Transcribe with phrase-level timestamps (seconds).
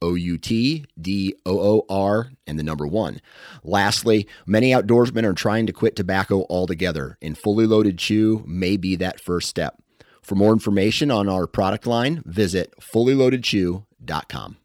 [0.00, 3.20] O U T D O O R and the number one.
[3.62, 8.96] Lastly, many outdoorsmen are trying to quit tobacco altogether, and fully loaded chew may be
[8.96, 9.82] that first step.
[10.22, 14.56] For more information on our product line, visit fullyloadedchew.com.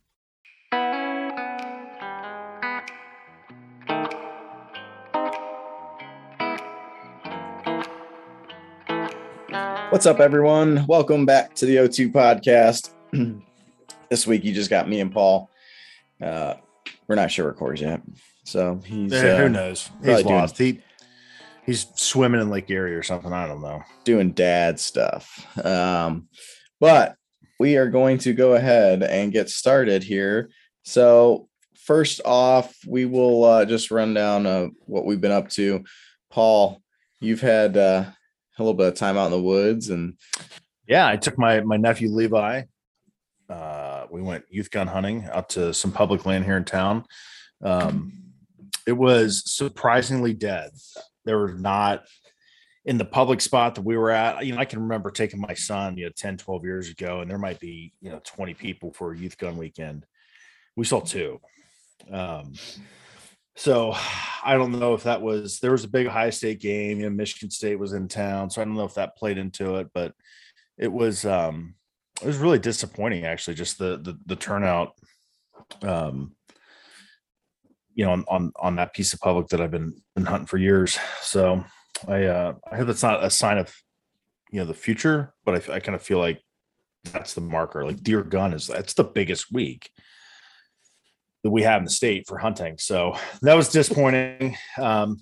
[9.90, 10.88] What's up, everyone?
[10.88, 12.90] Welcome back to the O2 podcast.
[14.14, 15.50] this week, you just got me and Paul.
[16.22, 16.54] Uh,
[17.08, 18.00] we're not sure where Corey's yet,
[18.44, 19.90] so he's Eh, uh, who knows?
[20.06, 20.56] He's doing- lost.
[20.60, 20.82] He
[21.66, 23.34] he's swimming in Lake Erie or something.
[23.34, 23.82] I don't know.
[24.04, 25.48] doing dad stuff.
[25.66, 26.28] Um,
[26.80, 27.16] but
[27.60, 30.50] we are going to go ahead and get started here.
[30.84, 35.84] So, first off, we will uh, just run down uh, what we've been up to.
[36.30, 36.84] Paul,
[37.20, 38.06] you've had uh,
[38.60, 40.18] a little bit of time out in the woods, and
[40.88, 42.64] Yeah, I took my my nephew Levi.
[43.54, 47.06] Uh, we went youth gun hunting out to some public land here in town.
[47.64, 48.12] Um,
[48.88, 50.72] it was surprisingly dead.
[51.26, 52.04] There were not
[52.84, 54.44] in the public spot that we were at.
[54.44, 57.30] You know, I can remember taking my son, you know, 10, 12 years ago, and
[57.30, 60.08] there might be, you know, 20 people for a youth gun weekend.
[60.76, 61.40] We saw two.
[62.12, 62.54] Um,
[63.56, 63.94] so
[64.44, 67.16] I don't know if that was there was a big high state game, you know,
[67.16, 68.50] Michigan State was in town.
[68.50, 70.14] So I don't know if that played into it, but
[70.78, 71.76] it was um
[72.24, 74.94] it was really disappointing actually, just the the, the turnout
[75.82, 76.36] um
[77.96, 80.58] you know on, on on that piece of public that I've been been hunting for
[80.58, 80.98] years.
[81.22, 81.64] So
[82.08, 83.74] I uh I hope that's not a sign of
[84.52, 86.42] you know the future, but I kind of feel like
[87.12, 87.86] that's the marker.
[87.86, 89.90] Like deer gun is that's the biggest week
[91.44, 92.78] that we have in the state for hunting.
[92.78, 94.56] So that was disappointing.
[94.80, 95.18] Um,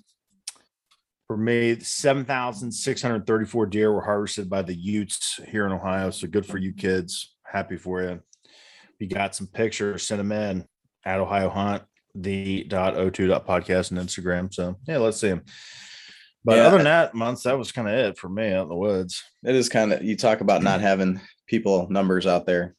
[1.26, 6.10] for me, 7,634 deer were harvested by the Utes here in Ohio.
[6.10, 7.34] So good for you kids.
[7.44, 8.20] Happy for you.
[9.00, 10.64] We got some pictures, send them in
[11.04, 11.82] at Ohio Hunt,
[12.14, 14.52] the dot o two dot podcast and Instagram.
[14.52, 15.42] So yeah, let's see them.
[16.44, 16.64] But Yeah.
[16.66, 19.22] other than that, months, that was kind of it for me out in the woods.
[19.44, 22.74] it is kind of you talk about not having people numbers out there.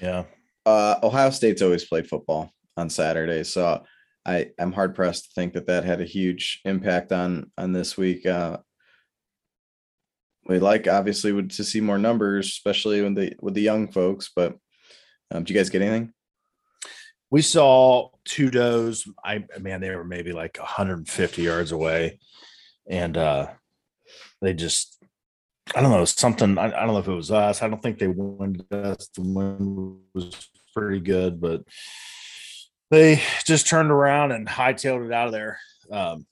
[0.00, 0.24] Yeah.
[0.66, 3.82] uh, Ohio State's always played football on Saturdays, so
[4.26, 7.96] I I'm hard pressed to think that that had a huge impact on on this
[7.96, 8.26] week.
[8.26, 8.58] Uh,
[10.46, 14.30] we like obviously would to see more numbers, especially with the with the young folks.
[14.34, 14.56] But
[15.30, 16.12] um, do you guys get anything?
[17.30, 19.08] we saw two does.
[19.24, 22.18] I man, they were maybe like 150 yards away,
[22.88, 23.48] and uh
[24.42, 24.98] they just
[25.74, 26.58] I don't know something.
[26.58, 27.62] I, I don't know if it was us.
[27.62, 29.08] I don't think they winded us.
[29.14, 31.62] The wind was pretty good, but
[32.90, 35.58] they just turned around and hightailed it out of there.
[35.90, 36.26] Um,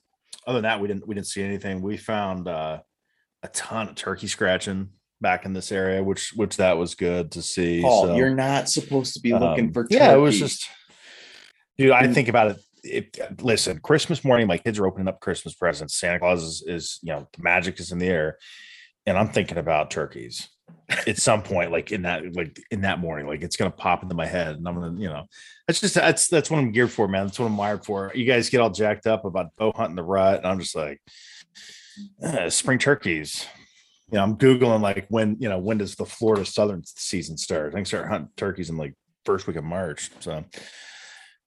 [0.45, 1.81] other than that, we didn't we didn't see anything.
[1.81, 2.79] We found uh,
[3.43, 4.89] a ton of turkey scratching
[5.21, 7.81] back in this area, which which that was good to see.
[7.81, 9.87] Paul, So- you're not supposed to be looking um, for.
[9.89, 10.67] yeah it was just
[11.77, 15.53] dude i think about it if listen christmas morning my kids are opening up christmas
[15.53, 18.37] presents santa claus is, is you know the magic is in the air
[19.05, 20.49] and i'm thinking about turkeys
[21.07, 24.15] at some point like in that like in that morning like it's gonna pop into
[24.15, 25.25] my head and i'm gonna you know
[25.67, 27.25] that's just that's that's what i'm geared for man.
[27.25, 28.11] That's what i'm wired for.
[28.15, 31.01] You guys get all jacked up about bow hunting the rut and i'm just like
[32.23, 33.45] uh, spring turkeys.
[34.11, 37.71] You know i'm googling like when you know when does the florida southern season start?
[37.71, 38.95] I think start hunting turkeys in like
[39.25, 40.43] first week of march so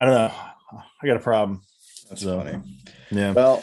[0.01, 0.33] i don't know.
[1.03, 1.63] I got a problem.
[2.09, 2.61] That's so, funny.
[3.11, 3.33] yeah.
[3.33, 3.63] Well,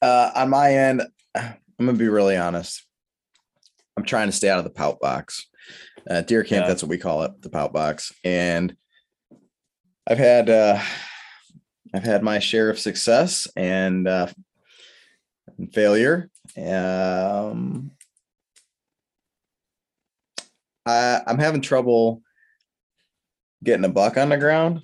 [0.00, 1.02] uh, on my end,
[1.34, 2.84] I'm gonna be really honest.
[3.96, 5.46] I'm trying to stay out of the pout box.
[6.08, 6.68] Uh, deer camp, Yeah.
[6.68, 8.12] that's what we call it, the pout box.
[8.24, 8.76] And
[10.06, 10.80] I've had uh,
[11.94, 14.26] I've had my share of success and, uh,
[15.58, 16.30] and failure.
[16.56, 17.92] Um,
[20.86, 22.22] I, I'm having trouble
[23.62, 24.80] getting a buck on the ground.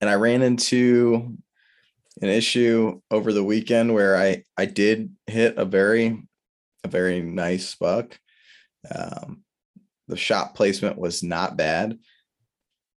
[0.00, 1.36] And I ran into
[2.20, 6.22] an issue over the weekend where I I did hit a very
[6.84, 8.18] a very nice buck.
[8.90, 9.42] Um,
[10.08, 11.98] the shot placement was not bad,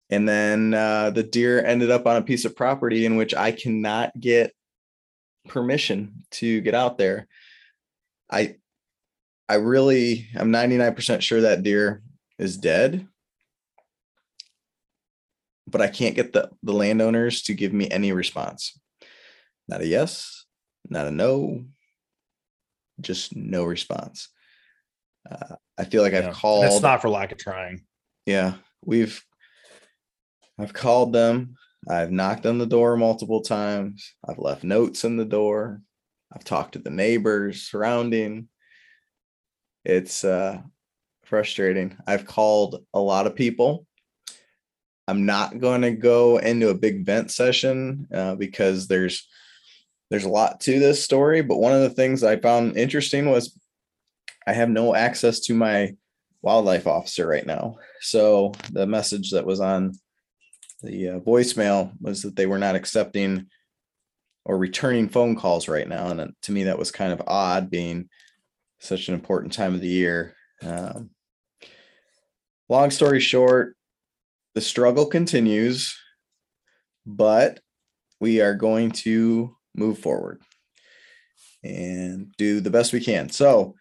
[0.10, 3.52] and then uh, the deer ended up on a piece of property in which I
[3.52, 4.54] cannot get
[5.48, 7.28] permission to get out there.
[8.32, 8.56] I
[9.50, 12.02] I really I'm 99% sure that deer
[12.40, 13.08] is dead.
[15.72, 18.80] but I can't get the, the landowners to give me any response.
[19.68, 20.46] Not a yes,
[20.90, 21.66] not a no,
[23.02, 24.30] just no response.
[25.30, 26.30] Uh, I feel like Yeah.
[26.30, 26.66] I've called.
[26.66, 27.84] It's not for lack of trying.
[28.26, 28.54] yeah,
[28.84, 29.24] we've.
[30.60, 31.56] I've called them.
[31.90, 34.14] I've knocked on the door multiple times.
[34.28, 35.82] I've left notes in the door.
[36.34, 38.48] I've talked to the neighbors surrounding.
[39.84, 40.62] It's uh,
[41.24, 41.98] frustrating.
[42.06, 43.88] I've called a lot of people.
[45.08, 49.28] I'm not going to go into a big vent session uh, because there's
[50.12, 51.42] there's a lot to this story.
[51.42, 53.58] But one of the things I found interesting was
[54.46, 55.96] I have no access to my
[56.42, 57.78] wildlife officer right now.
[58.02, 59.94] So the message that was on
[60.84, 63.48] the uh, voicemail was that they were not accepting
[64.44, 66.08] or returning phone calls right now.
[66.08, 68.10] And to me, that was kind of odd being
[68.80, 70.36] such an important time of the year.
[70.62, 71.12] Um,
[72.68, 73.78] long story short,
[74.56, 75.98] the struggle continues,
[77.06, 77.62] but
[78.20, 80.42] we are going to move forward
[81.64, 83.30] and do the best we can.
[83.30, 83.76] So,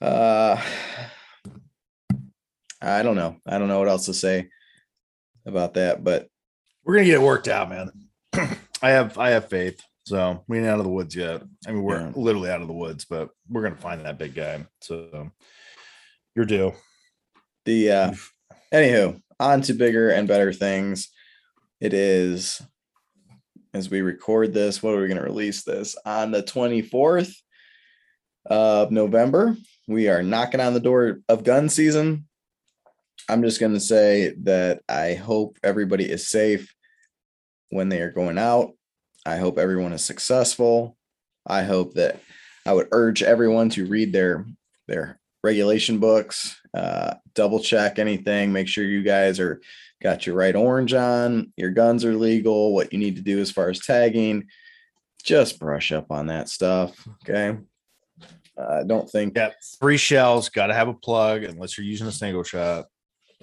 [0.00, 0.60] uh,
[2.80, 3.36] I don't know.
[3.46, 4.48] I don't know what else to say
[5.46, 6.28] about that, but
[6.84, 7.90] We're gonna get it worked out, man.
[8.82, 9.80] I have I have faith.
[10.04, 11.42] So we ain't out of the woods yet.
[11.66, 12.12] I mean, we're Yeah.
[12.16, 14.66] literally out of the woods, but we're gonna find that big guy.
[14.80, 15.30] So
[16.34, 16.72] you're due.
[17.64, 18.12] the uh
[18.72, 21.08] anywho, on to bigger and better things.
[21.80, 22.60] It is
[23.74, 27.34] as we record this, what are we going to release this on the 24th
[28.46, 29.56] of November?
[29.88, 32.26] We are knocking on the door of gun season.
[33.28, 36.74] I'm just going to say that I hope everybody is safe
[37.70, 38.72] when they are going out.
[39.24, 40.96] I hope everyone is successful.
[41.46, 42.20] I hope that
[42.66, 44.46] I would urge everyone to read their
[44.88, 49.60] their regulation books, uh, double check anything, make sure you guys are
[50.02, 53.50] got your right orange on, your guns are legal, what you need to do as
[53.50, 54.46] far as tagging.
[55.22, 57.06] Just brush up on that stuff.
[57.22, 57.56] Okay.
[58.58, 59.50] I don't think Yeah,
[59.80, 62.86] three shells, gotta have a plug unless you're using a single shot.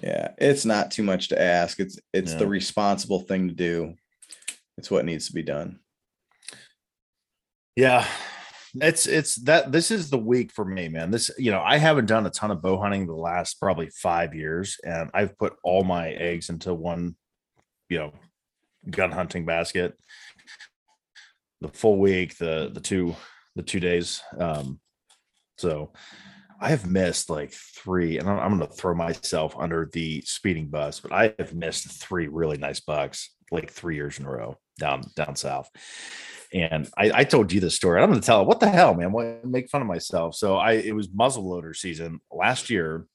[0.02, 1.80] yeah, it's not too much to ask.
[1.80, 3.94] It's it's the responsible thing to do.
[4.78, 5.80] It's what needs to be done.
[7.76, 8.06] Yeah.
[8.74, 11.10] It's it's that this is the week for me, man.
[11.10, 14.34] This, you know, I haven't done a ton of bow hunting the last probably five
[14.34, 17.16] years, and I've put all my eggs into one,
[17.88, 18.12] you know,
[18.88, 19.94] gun hunting basket.
[21.60, 23.16] The full week, the the two
[23.56, 24.22] the two days.
[24.38, 24.80] Um,
[25.58, 25.92] so
[26.60, 30.68] I have missed like three, and I'm, I'm going to throw myself under the speeding
[30.68, 34.56] bus, but I have missed three really nice bucks like three years in a row
[34.80, 35.70] down down south.
[36.52, 38.02] And I, I told you this story.
[38.02, 38.48] I'm going to tell it.
[38.48, 39.12] What the hell, man?
[39.12, 40.34] What make fun of myself?
[40.34, 43.06] So I it was muzzleloader season last year.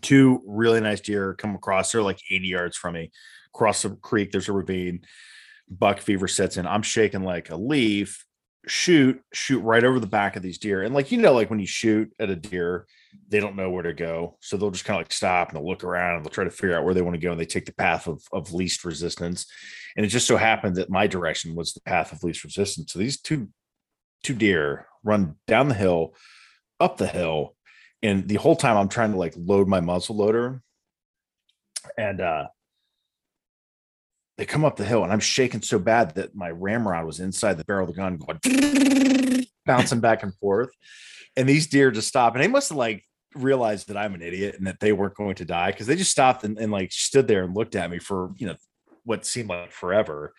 [0.00, 1.90] Two really nice deer come across.
[1.90, 3.10] They're like 80 yards from me.
[3.52, 5.00] Across the creek, there's a ravine.
[5.68, 6.66] Buck fever sets in.
[6.66, 8.24] I'm shaking like a leaf.
[8.68, 10.82] Shoot, shoot right over the back of these deer.
[10.82, 12.86] And like you know, like when you shoot at a deer,
[13.28, 14.36] they don't know where to go.
[14.40, 16.50] So they'll just kind of like stop and they'll look around and they'll try to
[16.50, 17.32] figure out where they want to go.
[17.32, 19.46] And they take the path of, of least resistance.
[19.96, 22.92] And it just so happened that my direction was the path of least resistance.
[22.92, 23.48] So these two
[24.22, 26.14] two deer run down the hill,
[26.80, 27.54] up the hill,
[28.02, 30.62] and the whole time I'm trying to like load my muzzle loader.
[31.96, 32.48] And uh
[34.36, 37.56] they come up the hill and I'm shaking so bad that my ramrod was inside
[37.56, 40.70] the barrel of the gun going bouncing back and forth.
[41.36, 44.56] And these deer just stop and they must have like realized that I'm an idiot
[44.56, 47.28] and that they weren't going to die because they just stopped and, and like stood
[47.28, 48.56] there and looked at me for you know
[49.04, 50.34] what seemed like forever.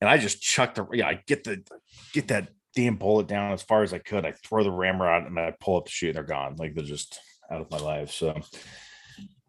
[0.00, 1.62] And I just chucked the yeah, I get the
[2.12, 4.24] get that damn bullet down as far as I could.
[4.24, 6.56] I throw the ramrod and I pull up the shoot and they're gone.
[6.56, 8.10] Like they're just out of my life.
[8.10, 8.40] So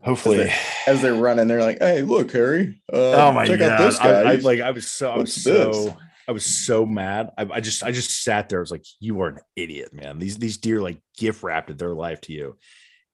[0.01, 0.51] hopefully
[0.87, 2.81] As they're running, they're like, "Hey, look, Harry!
[2.91, 3.71] Uh, oh my check god.
[3.71, 5.95] out this guy." I, I like I was so I was so
[6.31, 7.31] I was so mad.
[7.37, 8.59] I, I just I just sat there.
[8.59, 10.17] I was like, you are an idiot, man.
[10.17, 12.57] These these deer like gift wrapped their life to you.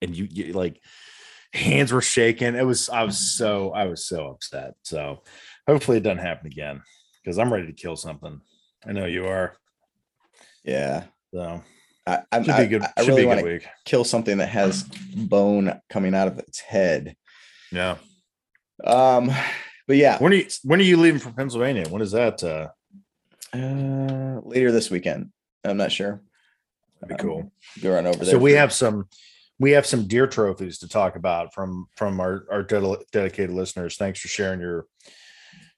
[0.03, 0.79] And you, you like
[1.51, 2.53] hands were shaking.
[2.53, 4.75] It was I was so I was so upset.
[4.83, 5.23] So
[5.65, 6.83] hopefully it doesn't happen again
[7.23, 8.39] because I'm ready to kill something.
[8.85, 9.57] I know you are.
[10.63, 11.63] yeah, So
[12.05, 14.03] I, I'm, should be I, a good I should really be a want to kill
[14.03, 17.15] something that has bone coming out of its head.
[17.71, 17.97] Yeah.
[18.83, 19.31] Um,
[19.87, 21.89] but yeah, When are you when are you leaving for Pennsylvania?
[21.89, 22.67] When is that uh
[23.53, 25.31] uh, later this weekend.
[25.63, 26.21] I'm not sure.
[27.01, 27.51] that'd be Um, cool.
[27.81, 28.31] Go run over there.
[28.33, 29.07] So we have some
[29.59, 33.97] we have some deer trophies to talk about from from our our ded- dedicated listeners.
[33.97, 34.85] Thanks for sharing your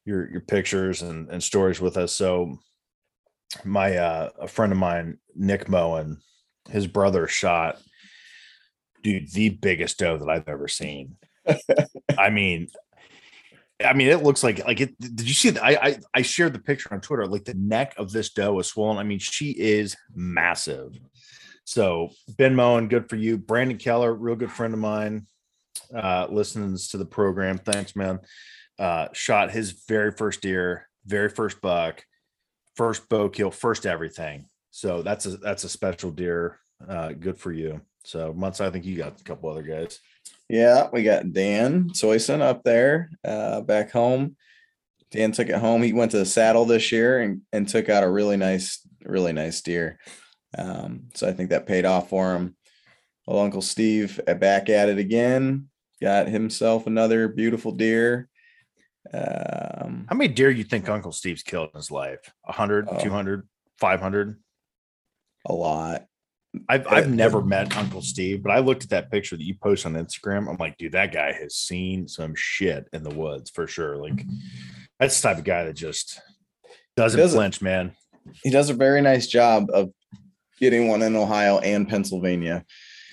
[0.06, 2.12] your your pictures and and stories with us.
[2.12, 2.60] So
[3.64, 6.18] my uh a friend of mine, Nick Moen,
[6.70, 7.80] his brother shot
[9.02, 11.16] dude the biggest doe that I've ever seen.
[12.18, 12.68] I mean,
[13.83, 15.00] I mean, it looks like like it.
[15.00, 15.57] Did you see?
[15.57, 17.25] I, I I shared the picture on Twitter.
[17.25, 18.98] Like the neck of this doe is swollen.
[18.98, 20.98] I mean, she is massive.
[21.63, 23.38] So Ben Moen, good for you.
[23.38, 25.27] Brandon Keller, real good friend of mine,
[25.95, 27.57] uh, listens to the program.
[27.57, 28.19] Thanks, man.
[28.77, 32.03] Uh, shot his very first deer, very first buck,
[32.75, 34.45] first bow kill, first everything.
[34.71, 36.59] So that's a that's a special deer.
[36.88, 37.81] Uh, good for you.
[38.03, 40.00] So months, I think you got a couple other guys.
[40.50, 44.36] Yeah, we got Dan Soyson up there, uh, back home.
[45.12, 45.82] Dan took it home.
[45.84, 49.34] He went to the saddle this year and, and took out a really nice, really
[49.34, 50.00] nice deer.
[50.58, 52.56] Um, so I think that paid off for him.
[53.27, 55.68] Well, Uncle Steve uh, back at it again.
[56.01, 58.27] Got himself another beautiful deer.
[59.13, 62.20] Um, How many deer you think Uncle Steve's killed in his life?
[62.44, 63.00] 100, Oh.
[63.00, 64.36] 200, 500?
[65.46, 66.06] a lot.
[66.68, 69.86] I've I've never met Uncle Steve, but I looked at that picture that you post
[69.86, 70.50] on Instagram.
[70.50, 73.98] I'm like, dude, that guy has seen some shit in the woods for sure.
[73.98, 74.25] Like
[75.00, 76.20] that's the type of guy that just
[76.98, 77.94] doesn't Doesn't- flinch, man.
[78.44, 79.91] He does a very nice job of
[80.60, 82.63] getting one in Ohio and Pennsylvania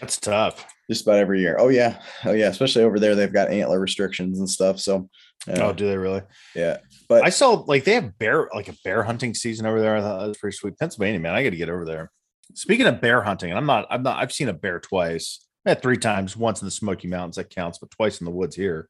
[0.01, 0.67] That's tough.
[0.91, 1.57] just about every year.
[1.59, 2.49] Oh yeah, oh yeah.
[2.49, 4.79] Especially over there, they've got antler restrictions and stuff.
[4.81, 5.09] So,
[5.49, 6.23] uh, Oh, do they really?
[6.55, 6.79] yeah.
[7.09, 9.97] But I saw like they have bear like a bear hunting season over there.
[9.97, 10.79] I thought that was pretty sweet.
[10.79, 12.11] Pennsylvania, man, I got to get over there.
[12.57, 15.47] Speaking of bear hunting, and I'm not, I'm not, I've seen a bear twice.
[15.67, 18.31] I had three times, once in the Smoky Mountains, that counts, but twice in the
[18.31, 18.89] woods here.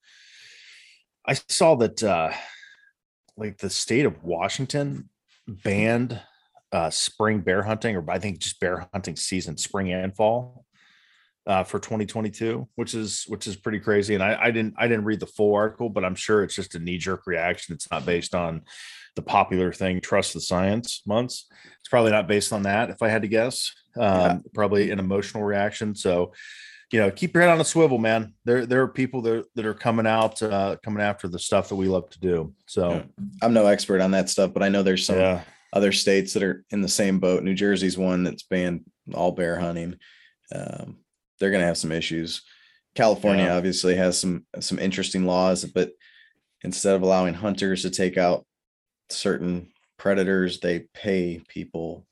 [1.27, 2.31] I saw that uh
[3.37, 5.11] like the state of Washington
[5.49, 6.21] banned
[6.71, 10.66] uh spring bear hunting, or I think just bear hunting season, spring and fall.
[11.47, 15.05] Uh, for 2022, which is which is pretty crazy, and I, I didn't I didn't
[15.05, 17.73] read the full article, but I'm sure it's just a knee jerk reaction.
[17.73, 18.63] It's not based on
[19.15, 21.47] the popular thing, trust the science months.
[21.81, 23.73] It's probably not based on that, if I had to guess.
[23.97, 24.39] Um, Yeah.
[24.55, 25.95] Probably an emotional reaction.
[25.95, 26.33] So,
[26.93, 28.35] you know, keep your head on a swivel, man.
[28.45, 31.77] There, there are people that, that are coming out, uh, coming after the stuff that
[31.77, 32.55] we love to do.
[32.67, 33.03] So, Yeah.
[33.41, 36.43] I'm no expert on that stuff, but I know there's some yeah, other states that
[36.43, 37.43] are in the same boat.
[37.43, 38.85] New Jersey's one that's banned
[39.15, 39.97] all bear hunting.
[40.55, 40.99] Um,
[41.39, 42.43] they're going to have some issues.
[42.95, 43.57] California Yeah.
[43.57, 45.91] obviously has some some interesting laws, but
[46.65, 48.47] instead of allowing hunters to take out
[49.11, 52.07] certain predators, they pay people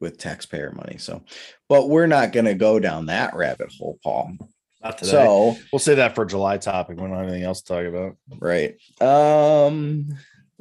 [0.00, 0.98] with taxpayer money.
[0.98, 1.22] So,
[1.68, 4.32] but we're not going to go down that rabbit hole, Paul.
[4.82, 5.10] not today.
[5.12, 6.96] So, we'll say that for July topic.
[6.96, 8.16] We don't have anything else to talk about.
[8.40, 8.74] Right.
[9.00, 10.08] Um,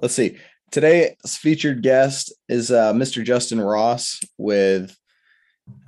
[0.02, 0.38] let's see.
[0.72, 3.24] Today's featured guest is uh, Mr.
[3.24, 4.96] Justin Ross with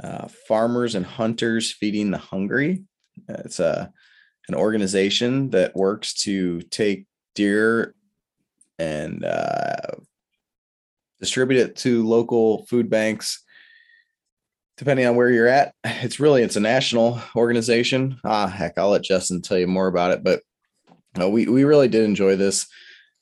[0.03, 2.83] uh, Farmers and Hunters Feeding the Hungry.
[3.27, 3.91] It's a
[4.49, 7.95] an organization that works to take deer
[8.77, 9.95] and uh,
[11.19, 13.41] distribute it to local food banks
[14.75, 19.03] depending on where you're at it's really it's a national organization ah heck i'll let
[19.03, 20.41] justin tell you more about it but
[21.19, 22.67] uh, we we really did enjoy this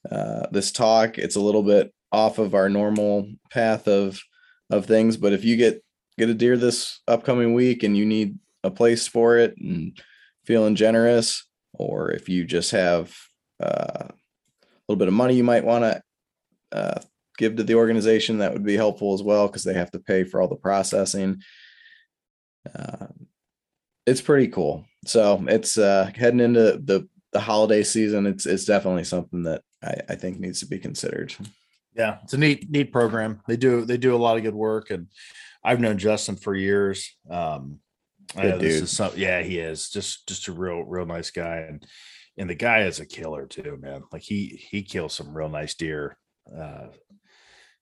[0.09, 1.17] uh, this talk.
[1.17, 4.21] It's a little bit off of our normal path of
[4.69, 5.83] of things, but if you get
[6.17, 9.99] get a deer this upcoming week and you need a place for it and
[10.45, 13.15] feeling generous, or if you just have
[13.63, 14.13] uh, a
[14.87, 16.01] little bit of money you might want to
[16.71, 16.99] uh,
[17.37, 20.23] give to the organization, that would be helpful as well because they have to pay
[20.23, 21.41] for all the processing.
[22.75, 23.07] Uh,
[24.05, 24.85] it's pretty cool.
[25.05, 28.25] So it's uh, heading into the the holiday season.
[28.25, 31.33] It's it's definitely something that I, I think needs to be considered.
[31.95, 33.41] Yeah, it's a neat, neat program.
[33.47, 35.07] They do, they do a lot of good work, and
[35.63, 37.15] I've known Justin for years.
[37.29, 37.79] Um,
[38.35, 38.83] I Good dude.
[38.83, 41.85] is some, yeah, he is just, just a real, real nice guy, and
[42.37, 44.03] and the guy is a killer too, man.
[44.11, 46.17] Like he, he kills some real nice deer.
[46.57, 46.87] Uh,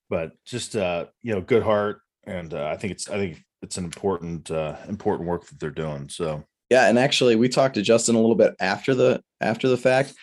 [0.09, 3.77] but just, uh, you know, good heart, and uh, I think it's, I think it's
[3.77, 6.09] an important, uh, important work that they're doing.
[6.09, 9.77] So Yeah, and actually, we talked to Justin a little bit after the after the
[9.77, 10.13] fact.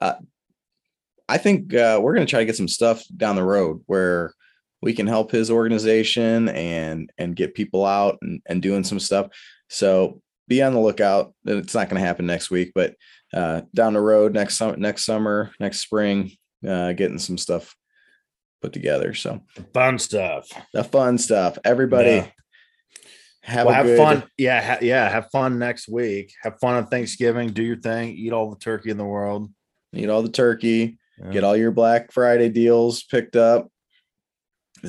[0.00, 0.14] Uh,
[1.28, 4.32] I think uh, we're going to try to get some stuff down the road where
[4.84, 9.28] we can help his organization and and get people out and, and doing some stuff.
[9.70, 11.34] So be on the lookout.
[11.46, 12.94] It's not going to happen next week, but
[13.32, 16.32] uh, down the road next summer, next summer, next spring,
[16.68, 17.74] uh, getting some stuff
[18.60, 19.14] put together.
[19.14, 19.40] So
[19.72, 20.48] fun stuff.
[20.74, 21.56] the fun stuff.
[21.64, 22.26] Everybody Yeah.
[23.42, 24.24] have well, a have good, fun.
[24.36, 25.08] Yeah, ha- yeah.
[25.08, 26.30] Have fun next week.
[26.42, 27.48] Have fun on Thanksgiving.
[27.54, 28.10] Do your thing.
[28.10, 29.50] Eat all the turkey in the world.
[29.94, 30.98] Eat all the turkey.
[31.22, 31.30] Yeah.
[31.30, 33.68] get all your Black Friday deals picked up.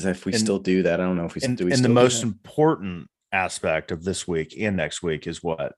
[0.03, 0.99] If we And- still do that.
[0.99, 1.65] I don't know if we and, do.
[1.65, 2.27] We and the most that?
[2.27, 5.75] important aspect of this week and next week is what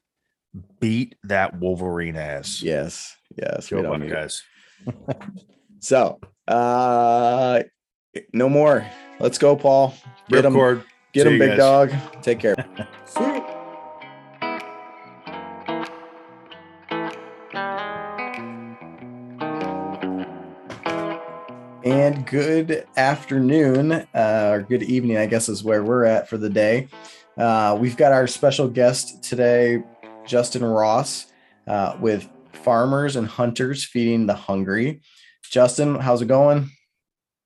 [0.79, 2.62] beat that Wolverine ass.
[2.63, 3.69] yes, yes.
[3.69, 4.13] Go don't need-
[5.79, 7.62] So, uh,
[8.33, 8.88] no more.
[9.19, 9.93] Let's go, Paul.
[10.29, 10.83] Get him,
[11.13, 11.57] get him, big guys.
[11.57, 11.93] dog.
[12.24, 12.55] Take care.
[22.25, 26.88] good afternoon, uh, or good evening, I guess is where we're at for the day.
[27.38, 29.83] Uh, we've got our special guest today,
[30.25, 31.27] Justin Ross,
[31.67, 35.01] uh, with Farmers and Hunters Feeding the Hungry.
[35.43, 36.69] Justin, how's it going?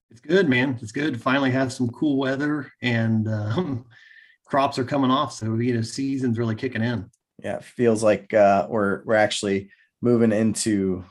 [0.10, 0.80] It's good, man.
[0.82, 1.22] It's good.
[1.22, 3.86] Finally have some cool weather and um,
[4.46, 5.34] crops are coming off.
[5.34, 7.10] So, you know, season's really kicking in.
[7.44, 11.04] Yeah, it feels like uh, we're we're actually moving into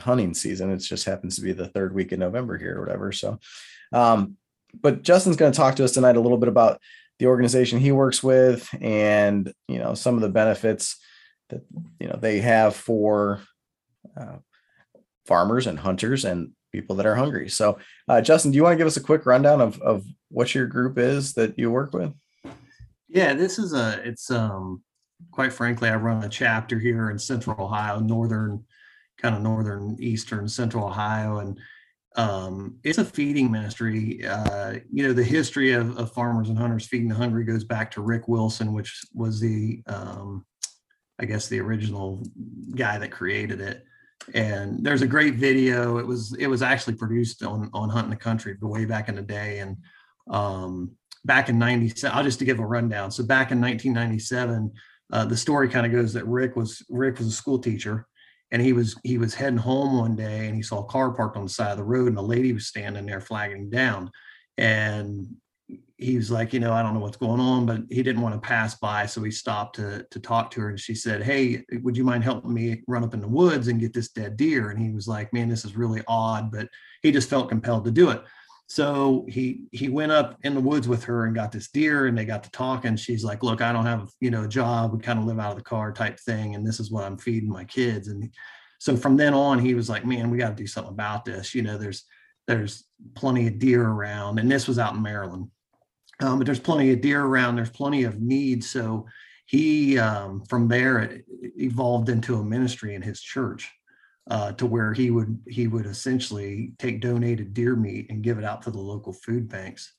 [0.00, 0.70] hunting season.
[0.70, 3.12] It just happens to be the third week in November here or whatever.
[3.12, 3.38] So,
[3.92, 4.36] um,
[4.80, 6.80] but Justin's going to talk to us tonight a little bit about
[7.18, 10.96] the organization he works with and you know some of the benefits
[11.50, 11.62] that
[12.00, 13.40] you know they have for
[14.16, 14.38] uh,
[15.26, 17.48] farmers and hunters and people that are hungry.
[17.48, 17.78] So,
[18.08, 20.66] uh, Justin, do you want to give us a quick rundown of of what your
[20.66, 22.12] group is that you work with?
[23.08, 24.82] Yeah, this is a it's um
[25.30, 28.64] quite frankly I run a chapter here in Central Ohio, northern
[29.20, 31.58] kind of northern eastern central ohio and
[32.16, 34.26] um, it's a feeding ministry.
[34.26, 37.90] Uh, you know the history of, of, farmers and hunters feeding the hungry goes back
[37.92, 40.44] to rick wilson which was the um,
[41.20, 42.22] i guess the original
[42.74, 43.84] guy that created it.
[44.34, 45.98] And there's a great video.
[45.98, 49.22] It was it was actually produced on on hunting the country way back in the
[49.22, 49.60] day.
[49.60, 49.76] And
[50.28, 50.92] um,
[51.24, 53.10] back in 97 i'll just to give a rundown.
[53.10, 54.72] So back in 1997
[55.12, 58.06] uh, the story kind of goes that rick was rick was a school teacher
[58.52, 61.36] and he was he was heading home one day and he saw a car parked
[61.36, 64.10] on the side of the road and a lady was standing there flagging down.
[64.58, 65.36] And
[65.98, 68.34] he was like you know i don't know what's going on but he didn't want
[68.34, 69.06] to pass by.
[69.06, 72.24] So he stopped to to talk to her and she said hey would you mind
[72.24, 74.70] helping me run up in the woods and get this dead deer?
[74.70, 76.68] And he was like man this is really odd but
[77.02, 78.22] he just felt compelled to do it
[78.70, 82.16] so he he went up in the woods with her and got this deer and
[82.16, 82.94] they got to talking.
[82.94, 84.92] She's like look i don't have you know a job.
[84.92, 87.18] We kind of live out of the car type thing and this is what i'm
[87.18, 88.06] feeding my kids.
[88.06, 88.30] And
[88.78, 91.52] so from then on he was like man we got to do something about this.
[91.52, 92.04] You know there's
[92.46, 92.84] there's
[93.16, 94.38] plenty of deer around.
[94.38, 95.50] And this was out in maryland.
[96.20, 97.56] Um, but there's plenty of deer around.
[97.56, 99.04] There's plenty of needs so
[99.46, 101.22] he um, from there
[101.56, 103.68] evolved into a ministry in his church
[104.30, 108.44] uh, to where he would he would essentially take donated deer meat and give it
[108.44, 109.92] out to the local food banks.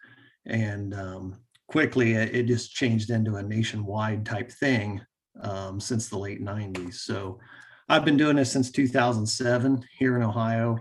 [0.46, 1.36] And um,
[1.68, 5.02] quickly it, it, just changed into a nationwide type thing
[5.42, 7.40] um, since the late 90s so
[7.88, 10.78] i've been doing this since 2007 here in ohio.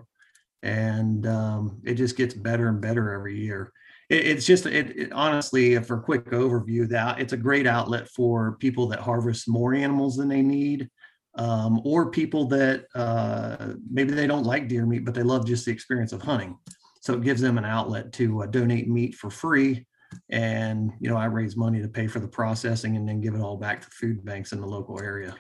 [0.63, 3.73] And um, it just gets better and better every year.
[4.11, 8.09] It, it's just it, it, honestly for a quick overview that it's a great outlet
[8.09, 10.91] for people that harvest more animals than they need
[11.37, 15.65] um, or people that uh, maybe they don't like deer meat, but they love just
[15.65, 16.59] the experience of hunting.
[17.01, 19.87] So it gives them an outlet to uh, donate meat for free.
[20.29, 23.41] And, you know, I raise money to pay for the processing and then give it
[23.41, 25.35] all back to food banks in the local area.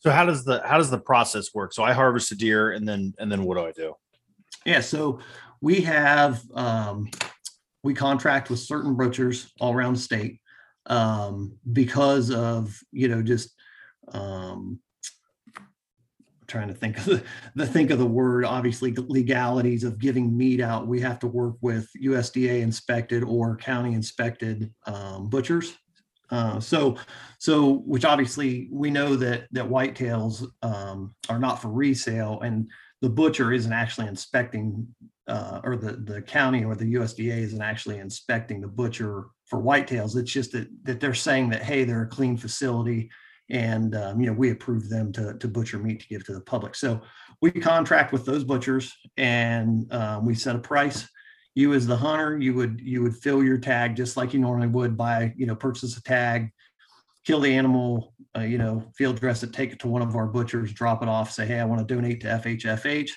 [0.00, 1.72] So how does the how does the process work?
[1.72, 3.94] So I harvest a deer and then and then what do I do?
[4.66, 5.20] Yeah, so
[5.62, 7.08] we have um,
[7.82, 10.40] we contract with certain butchers all around the state
[10.86, 13.53] um, because of you know just
[14.12, 14.80] um,
[16.46, 17.22] trying to think of the,
[17.54, 20.86] the, think of the word obviously the legalities of giving meat out.
[20.86, 25.76] We have to work with usda inspected or county inspected um, butchers.
[26.30, 26.96] Uh, so
[27.38, 32.68] so which obviously we know that that whitetails um, are not for resale and
[33.02, 34.86] the butcher isn't actually inspecting
[35.26, 40.16] uh, or the the county or the usda isn't actually inspecting the butcher for whitetails.
[40.16, 43.10] It's just that that they're saying that hey they're a clean facility
[43.50, 46.40] and um, you know we approve them to, to butcher meat to give to the
[46.40, 46.74] public.
[46.74, 47.02] So
[47.40, 51.08] we contract with those butchers and um, we set a price.
[51.54, 54.66] You as the hunter you would you would fill your tag just like you normally
[54.66, 56.50] would by you know purchase a tag
[57.24, 60.26] kill the animal uh, you know field dress it take it to one of our
[60.26, 63.10] butchers drop it off say hey i want to donate to fhfh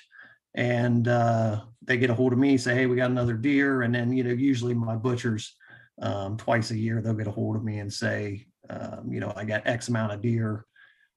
[0.54, 3.94] and uh, they get a hold of me say hey we got another deer and
[3.94, 5.56] then you know usually my butchers
[6.00, 9.32] um, twice a year they'll get a hold of me and say um, you know,
[9.36, 10.64] I got X amount of deer.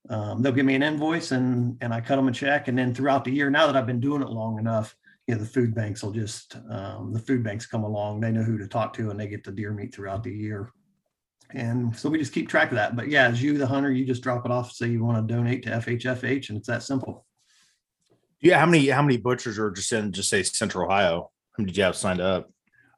[0.08, 2.68] Um, they'll give me an invoice and and I cut them a check.
[2.68, 5.40] And then throughout the year, now that I've been doing it long enough, you know,
[5.40, 8.20] the food banks will just um, the food banks come along.
[8.20, 10.72] They know who to talk to, and they get the deer meat throughout the year.
[11.54, 12.96] And so we just keep track of that.
[12.96, 14.72] But yeah, as you, the hunter, you just drop it off.
[14.72, 17.26] Say you want to donate to FHFH, and it's that simple.
[18.40, 21.30] Yeah, how many how many butchers are just in just say Central Ohio?
[21.52, 22.50] How many did you have signed up?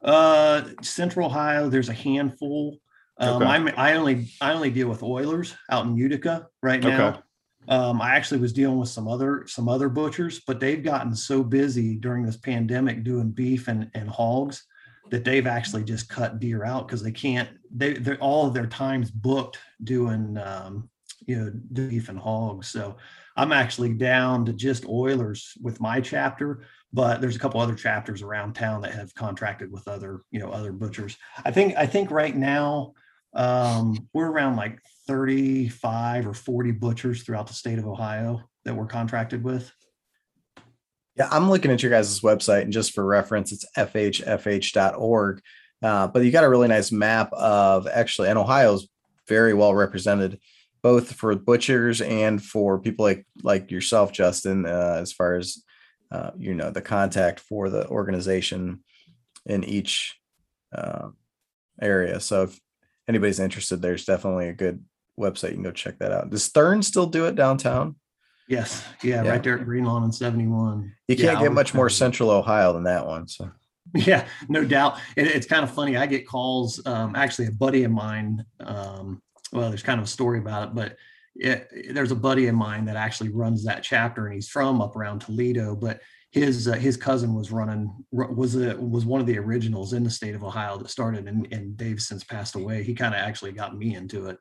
[0.03, 2.79] Uh, Central Ohio, there's a handful.
[3.19, 3.51] Um, okay.
[3.51, 7.09] I'm, I only I only deal with Oilers out in Utica right now.
[7.09, 7.19] Okay.
[7.67, 11.43] Um, I actually was dealing with some other some other butchers, but they've gotten so
[11.43, 14.67] busy during this pandemic doing beef and, and hogs
[15.11, 17.49] that they've actually just cut deer out because they can't.
[17.75, 20.91] They they're all of their times booked doing um,
[21.27, 22.69] you know beef and hogs.
[22.69, 22.97] So
[23.37, 28.23] I'm actually down to just Oilers with my chapter, but there's a couple other chapters
[28.23, 31.17] around town that have contracted with other, you know, other butchers.
[31.45, 32.93] I think, I think right now,
[33.35, 38.87] um, we're around like 35 or 40 butchers throughout the state of Ohio that we're
[38.87, 39.71] contracted with.
[41.17, 45.41] Yeah, I'm looking at your guys' website, and just for reference, it's fhfh.org.
[45.83, 48.89] Uh, but you got a really nice map of actually, and Ohio's
[49.29, 50.41] very well represented,
[50.83, 55.63] both for butchers and for people like like yourself, Justin, uh, as far as
[56.11, 58.83] uh, you know the contact for the organization
[59.47, 60.19] in each
[60.75, 61.09] uh,
[61.81, 62.19] area.
[62.19, 62.59] So if
[63.09, 64.85] anybody's interested, there's definitely a good
[65.19, 65.51] website.
[65.51, 66.31] You can go check that out.
[66.31, 67.97] Does Thurn still do it downtown?
[68.49, 68.85] Yes.
[69.03, 69.25] Yeah.
[69.25, 69.31] Yeah.
[69.31, 70.93] Right there at Green Lawn and 71.
[71.09, 73.27] You can't I get much more central Ohio than that one.
[73.27, 73.51] So
[73.95, 74.99] Yeah, no doubt.
[75.17, 75.97] It, it's kind of funny.
[75.97, 76.85] I get calls.
[76.87, 78.45] Um, actually, a buddy of mine.
[78.61, 80.97] Um, well, there's kind of a story about it, but
[81.37, 84.97] it, there's a buddy of mine that actually runs that chapter, and he's from up
[84.97, 85.77] around Toledo.
[85.77, 86.01] But
[86.35, 90.11] his uh, his cousin was running was a was one of the originals in the
[90.11, 92.83] state of Ohio that started, and, and Dave's since passed away.
[92.83, 94.39] He kind of actually got me into it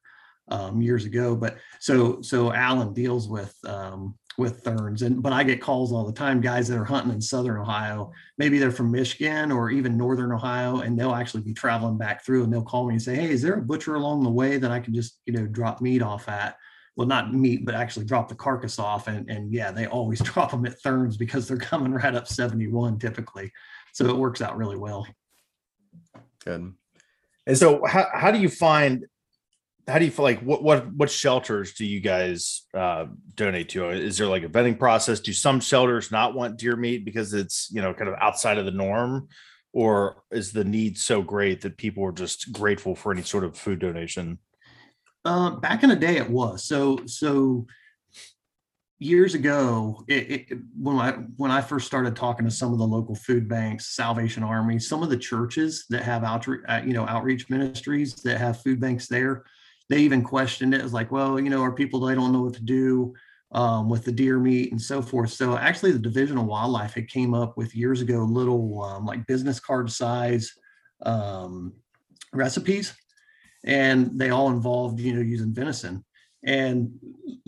[0.47, 1.36] um, years ago.
[1.36, 6.03] But so so Alan deals with um, with Thurns, and but I get calls all
[6.03, 9.97] the time, guys that are hunting in Southern Ohio maybe they're from Michigan or even
[9.97, 13.15] Northern Ohio, and they'll actually be traveling back through and they'll call me and say,
[13.15, 15.82] Hey, is there a butcher along the way that I can just, you know, drop
[15.82, 16.58] meat off at?
[16.95, 19.08] Well, not meat, but actually drop the carcass off.
[19.08, 22.99] And, and yeah, they always drop them at Thurns because they're coming right up 71
[22.99, 23.51] typically.
[23.93, 25.08] So it works out really well.
[26.43, 26.73] good.
[27.45, 29.06] And so how, how do you find
[29.88, 33.89] how do you feel like what what what shelters do you guys uh, donate to?
[33.89, 35.19] Is there like a vetting process?
[35.19, 38.65] Do some shelters not want deer meat because it's you know kind of outside of
[38.65, 39.27] the norm,
[39.73, 43.58] or is the need so great that people are just grateful for any sort of
[43.58, 44.39] food donation?
[45.25, 47.67] Um, back in the day, it was so so.
[48.99, 52.88] Years ago, it, it, when I when I first started talking to some of the
[52.88, 57.05] local food banks, Salvation Army, some of the churches that have outreach, uh, you know,
[57.05, 59.43] outreach ministries that have food banks there,
[59.89, 60.79] they even questioned it.
[60.79, 63.13] It was like, well, you know, are people they don't know what to do
[63.51, 65.31] um, with the deer meat and so forth.
[65.31, 69.27] So actually, the Division of Wildlife had came up with years ago little um, like
[69.27, 70.53] business card size
[71.05, 71.73] um,
[72.31, 72.93] recipes
[73.63, 76.04] and they all involved you know using venison.
[76.45, 76.91] And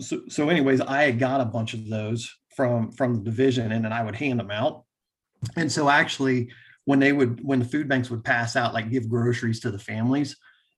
[0.00, 3.92] so, so anyways i got a bunch of those from from the division and then
[3.92, 4.84] i would hand them out.
[5.56, 6.50] And so actually
[6.84, 9.78] when they would when the food banks would pass out like give groceries to the
[9.78, 10.36] families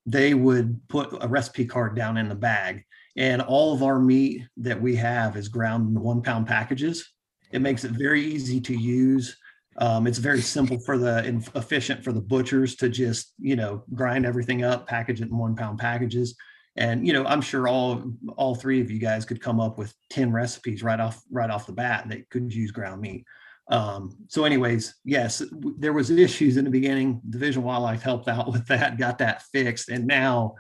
[0.09, 2.83] they would put a recipe card down in the bag.
[3.17, 7.13] And all of our meat that we have is ground in one pound packages.
[7.53, 9.37] It makes it very easy to use
[9.79, 13.85] um, it's very simple for the and efficient for the butchers to just you know
[13.95, 16.37] grind everything up, package it in one pound packages,
[16.77, 18.03] and you know I'm sure all
[18.37, 21.67] all three of you guys could come up with ten recipes right off right off
[21.67, 23.25] the bat that could use ground meat.
[23.71, 27.21] Um, so, anyways, yes, w- there was issues in the beginning.
[27.29, 30.55] Division Wildlife helped out with that, got that fixed, and now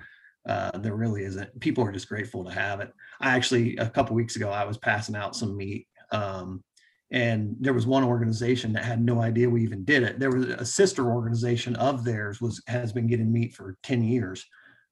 [0.48, 1.58] uh, there really isn't.
[1.58, 2.92] People are just grateful to have it.
[3.20, 5.88] I actually a couple weeks ago I was passing out some meat.
[6.12, 6.62] Um,
[7.10, 10.18] and there was one organization that had no idea we even did it.
[10.18, 14.44] There was a sister organization of theirs was has been getting meat for 10 years.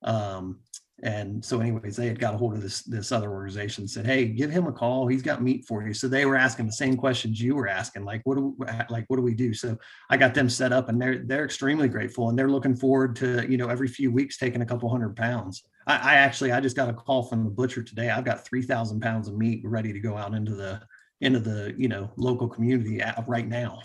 [0.02, 0.61] Um,
[1.02, 4.07] and so anyways they had got a hold of this this other organization and said
[4.07, 5.07] hey give him a call.
[5.07, 5.92] He's got meat for you.
[5.92, 9.05] So they were asking the same questions you were asking like what do we, like
[9.09, 9.52] what do we do?
[9.52, 9.76] So
[10.09, 13.46] i got them set up and they're they're extremely grateful and they're looking forward to
[13.46, 15.64] you know every few weeks taking a couple hundred pounds.
[15.87, 18.09] I, I actually i just got a call from the butcher today.
[18.09, 20.81] I've got 3000 pounds of meat ready to go out into the
[21.20, 23.81] into the you know local community at, right now.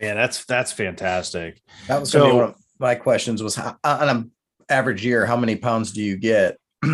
[0.00, 1.60] Man, that's that's fantastic.
[1.88, 4.30] That was So- one of my questions was how, on an
[4.68, 6.58] average year, how many pounds do you get?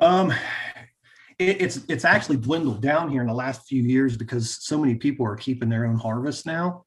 [0.00, 0.32] Um,
[1.38, 4.94] it, it's it's actually dwindled down here in the last few years because so many
[4.94, 6.84] people are keeping their own harvest now.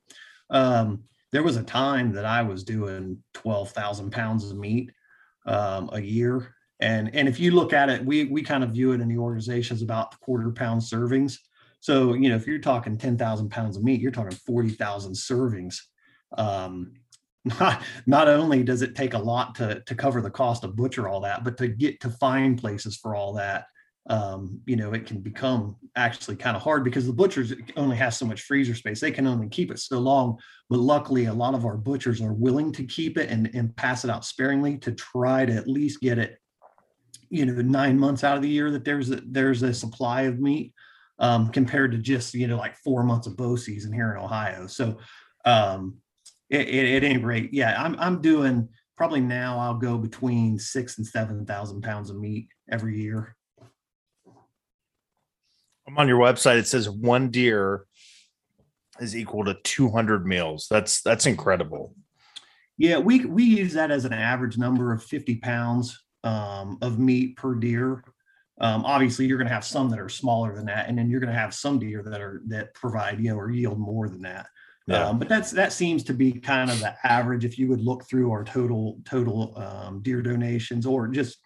[0.49, 4.91] Um, there was a time that I was doing twelve thousand pounds of meat
[5.45, 8.91] um, a year, and and if you look at it, we we kind of view
[8.93, 11.37] it in the organization as about quarter pound servings.
[11.85, 15.13] So you know, if you're talking ten thousand pounds of meat, you're talking forty thousand
[15.13, 15.77] servings.
[16.35, 16.93] Um,
[17.45, 21.07] not not only does it take a lot to to cover the cost of butcher
[21.07, 23.65] all that, but to get to find places for all that,
[24.09, 28.15] um, you know, it can become actually kind of hard because the butchers only have
[28.15, 28.99] so much freezer space.
[28.99, 30.39] They can only keep it so long.
[30.71, 34.03] But luckily, a lot of our butchers are willing to keep it and, and pass
[34.03, 36.39] it out sparingly to try to at least get it,
[37.29, 40.39] you know, nine months out of the year that there's a, there's a supply of
[40.39, 40.73] meat
[41.19, 44.67] um, compared to just you know like four months of bow season here in Ohio.
[44.67, 44.97] So
[45.45, 45.97] um,
[46.49, 50.97] it, it, at any rate, yeah, I'm I'm doing probably now I'll go between six
[50.97, 53.35] and seven thousand pounds of meat every year.
[55.87, 56.57] I'm on your website.
[56.57, 57.85] It says one deer
[58.99, 60.67] is equal to 200 meals.
[60.69, 61.93] That's that's incredible.
[62.77, 67.37] Yeah, we we use that as an average number of 50 pounds um, of meat
[67.37, 68.03] per deer.
[68.59, 71.19] Um, obviously, you're going to have some that are smaller than that, and then you're
[71.19, 74.21] going to have some deer that are that provide you know or yield more than
[74.21, 74.47] that.
[74.87, 75.07] Yeah.
[75.07, 78.05] Um, but that's that seems to be kind of the average if you would look
[78.05, 81.39] through our total total um, deer donations or just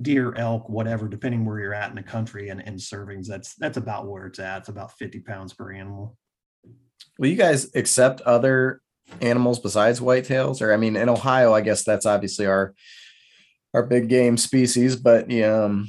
[0.00, 3.26] deer, elk, whatever, depending where you're at in the country and, and servings.
[3.26, 4.60] That's that's about where it's at.
[4.60, 6.16] It's about 50 pounds per animal.
[7.18, 8.80] Will you guys accept other
[9.20, 10.62] animals besides whitetails?
[10.62, 12.74] Or I mean, in Ohio, I guess that's obviously our
[13.72, 15.88] our big game species, but um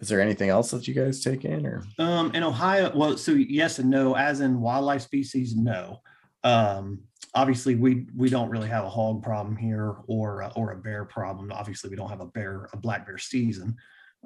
[0.00, 3.32] is there anything else that you guys take in or Um, in Ohio, well, so
[3.32, 4.16] yes and no.
[4.16, 6.00] As in wildlife species, no.
[6.42, 7.02] Um,
[7.34, 11.04] obviously, we we don't really have a hog problem here or uh, or a bear
[11.04, 11.52] problem.
[11.52, 13.76] Obviously, we don't have a bear a black bear season.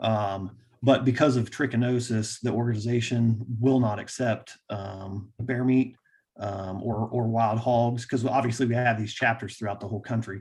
[0.00, 5.96] Um, but because of trichinosis, the organization will not accept um, bear meat
[6.38, 10.40] um, or or wild hogs because obviously we have these chapters throughout the whole country.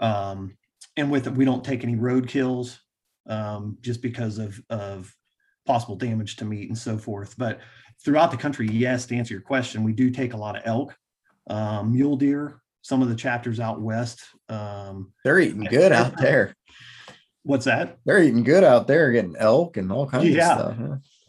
[0.00, 0.56] Um,
[0.96, 2.80] and with it, we don't take any road kills
[3.26, 5.14] um, just because of of
[5.66, 7.34] possible damage to meat and so forth.
[7.38, 7.60] But
[8.04, 10.96] throughout the country, yes, to answer your question, we do take a lot of elk,
[11.48, 14.22] um, mule deer, some of the chapters out west.
[14.48, 16.54] Um, they're eating good out there.
[17.44, 17.98] what's that?
[18.04, 20.52] They're eating good out there, getting elk and all kinds Yeah.
[20.58, 20.76] of stuff.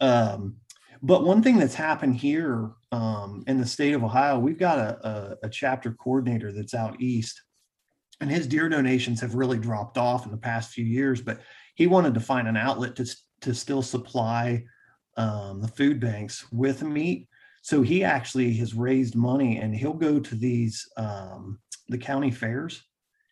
[0.00, 0.04] huh?
[0.04, 0.56] Um,
[1.00, 5.06] but one thing that's happened here um, in the state of Ohio, we've got a,
[5.42, 7.40] a, a chapter coordinator that's out east,
[8.20, 11.20] and his deer donations have really dropped off in the past few years.
[11.20, 11.40] But
[11.74, 14.64] he wanted to find an outlet to to still supply
[15.16, 17.28] um, the food banks with meat.
[17.62, 21.58] So he actually has raised money, and he'll go to these um,
[21.88, 22.82] the county fairs.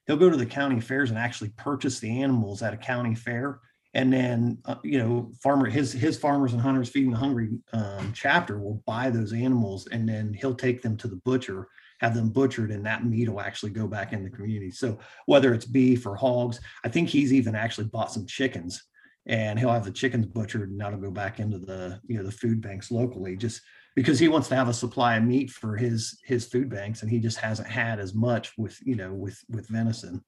[0.07, 3.61] He'll go to the county fairs and actually purchase the animals at a county fair
[3.95, 8.13] and then uh, you know farmer his his farmers and hunters feeding the hungry um,
[8.15, 11.69] chapter will buy those animals and then he'll take them to the butcher
[12.03, 14.71] have them butchered and that meat will actually go back in the community.
[14.71, 18.85] So whether it's beef or hogs i think he's even actually bought some chickens
[19.27, 22.31] and he'll have the chickens butchered and that'll go back into the you know the
[22.31, 23.61] food banks locally just
[23.95, 27.11] because he wants to have a supply of meat for his his food banks and
[27.11, 30.23] he just hasn't had as much with you know with with venison.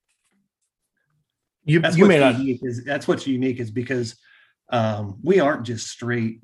[1.64, 4.16] You that's you may not is that's what's unique is because
[4.70, 6.40] um, we aren't just straight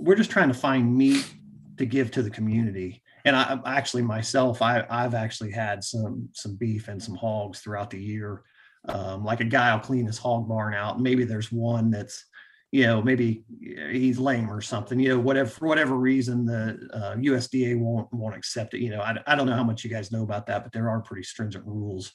[0.00, 1.32] we're just trying to find meat
[1.78, 6.56] to give to the community and i actually myself i i've actually had some some
[6.56, 8.42] beef and some hogs throughout the year
[8.86, 12.26] um, like a guy will clean his hog barn out maybe there's one that's
[12.70, 13.44] you know maybe
[13.90, 18.36] he's lame or something you know whatever for whatever reason the uh, usda won't won't
[18.36, 20.64] accept it you know I, I don't know how much you guys know about that
[20.64, 22.12] but there are pretty stringent rules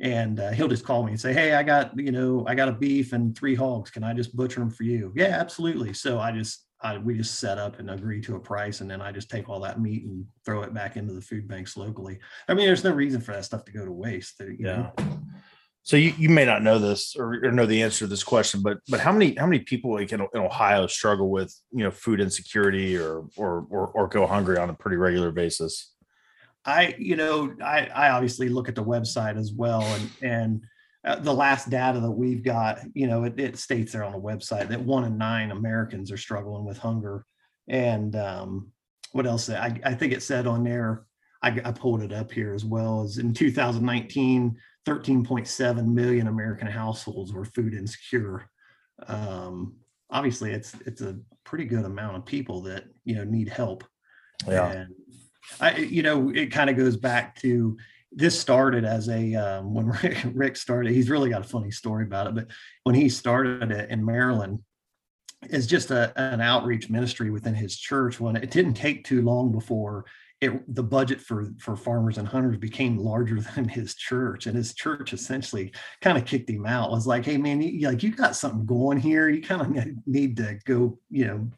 [0.00, 2.68] and uh, he'll just call me and say, "Hey, I got you know I got
[2.68, 3.90] a beef and three hogs.
[3.90, 5.94] Can I just butcher them for you?" Yeah, absolutely.
[5.94, 9.00] So I just I, we just set up and agree to a price, and then
[9.00, 12.18] I just take all that meat and throw it back into the food banks locally.
[12.48, 14.40] I mean, there's no reason for that stuff to go to waste.
[14.40, 14.90] Uh, you yeah.
[14.98, 15.20] know?
[15.84, 18.62] So you, you may not know this or, or know the answer to this question,
[18.62, 21.90] but but how many how many people like in, in Ohio struggle with you know
[21.90, 25.92] food insecurity or or or, or go hungry on a pretty regular basis?
[26.64, 30.64] I, you know, I, I obviously look at the website as well, and and
[31.04, 34.18] uh, the last data that we've got, you know, it, it states there on the
[34.18, 37.24] website that one in nine Americans are struggling with hunger,
[37.68, 38.70] and um,
[39.12, 39.48] what else?
[39.50, 41.06] I, I think it said on there.
[41.42, 47.32] I, I pulled it up here as well as in 2019, 13.7 million American households
[47.32, 48.48] were food insecure.
[49.08, 49.74] Um,
[50.10, 53.84] obviously, it's it's a pretty good amount of people that you know need help.
[54.46, 54.70] Yeah.
[54.70, 54.94] And
[55.60, 57.76] I, you know, it kind of goes back to
[58.14, 60.92] this started as a um, when Rick, Rick started.
[60.92, 62.48] He's really got a funny story about it, but
[62.84, 64.60] when he started it in Maryland,
[65.42, 68.20] it's just a, an outreach ministry within his church.
[68.20, 70.04] When it didn't take too long before
[70.40, 74.74] it, the budget for for farmers and hunters became larger than his church, and his
[74.74, 76.90] church essentially kind of kicked him out.
[76.90, 79.28] Was like, hey man, you, like you got something going here.
[79.28, 81.50] You kind of need to go, you know,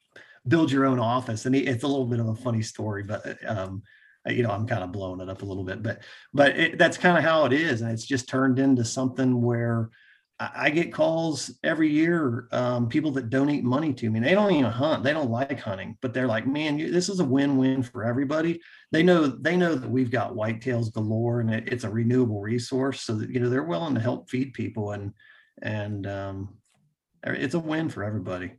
[0.46, 3.82] build your own office and it's a little bit of a funny story but um
[4.26, 6.96] you know i'm kind of blowing it up a little bit but but it, that's
[6.96, 9.90] kind of how it is and it's just turned into something where
[10.38, 14.52] i, I get calls every year um, people that donate money to me they don't
[14.52, 17.82] even hunt they don't like hunting but they're like man you, this is a win-win
[17.82, 18.60] for everybody.
[18.92, 23.00] They know they know that we've got whitetails galore and it, it's a renewable resource
[23.00, 25.12] so that you know they're willing to help feed people and
[25.62, 26.56] and um,
[27.24, 28.52] it's a win for everybody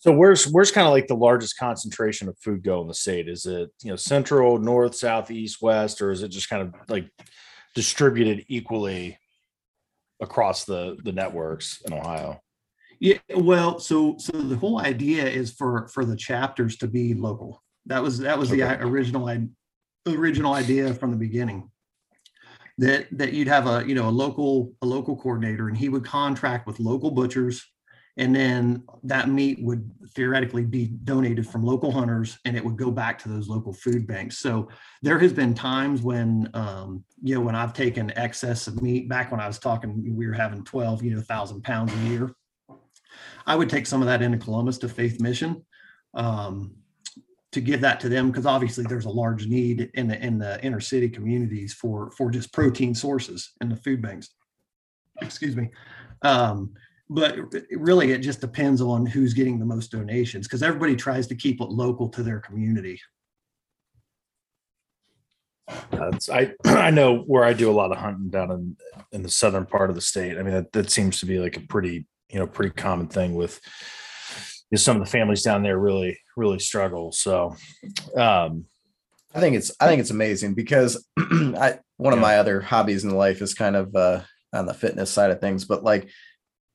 [0.00, 3.28] So where's where's kind of like the largest concentration of food go in the state?
[3.28, 6.74] Is it you know central, north, south, east, west, or is it just kind of
[6.88, 7.10] like
[7.74, 9.18] distributed equally
[10.20, 12.40] across the the networks in Ohio?
[13.00, 17.62] Yeah, well, so so the whole idea is for for the chapters to be local.
[17.86, 19.28] That was that was the original
[20.06, 21.70] original idea from the beginning.
[22.78, 26.04] That that you'd have a you know a local a local coordinator and he would
[26.04, 27.64] contract with local butchers
[28.18, 32.90] and then that meat would theoretically be donated from local hunters and it would go
[32.90, 34.38] back to those local food banks.
[34.38, 34.68] So
[35.02, 39.30] there has been times when um, you know when I've taken excess of meat back
[39.30, 42.30] when I was talking we were having 12 you know thousand pounds a year.
[43.46, 45.64] I would take some of that into Columbus to Faith Mission
[46.14, 46.74] um,
[47.52, 50.62] to give that to them because obviously there's a large need in the in the
[50.64, 54.30] inner city communities for for just protein sources in the food banks.
[55.22, 55.70] Excuse me.
[56.22, 56.74] Um,
[57.10, 57.38] but
[57.72, 61.60] really, it just depends on who's getting the most donations because everybody tries to keep
[61.60, 63.00] it local to their community.
[65.90, 68.76] That's I I know where I do a lot of hunting down in
[69.12, 70.38] in the southern part of the state.
[70.38, 73.34] I mean that that seems to be like a pretty you know pretty common thing
[73.34, 73.60] with
[74.70, 77.12] you know, some of the families down there really really struggle.
[77.12, 77.56] So
[78.16, 78.66] um
[79.34, 83.10] I think it's I think it's amazing because I one of my other hobbies in
[83.10, 86.08] life is kind of uh on the fitness side of things, but like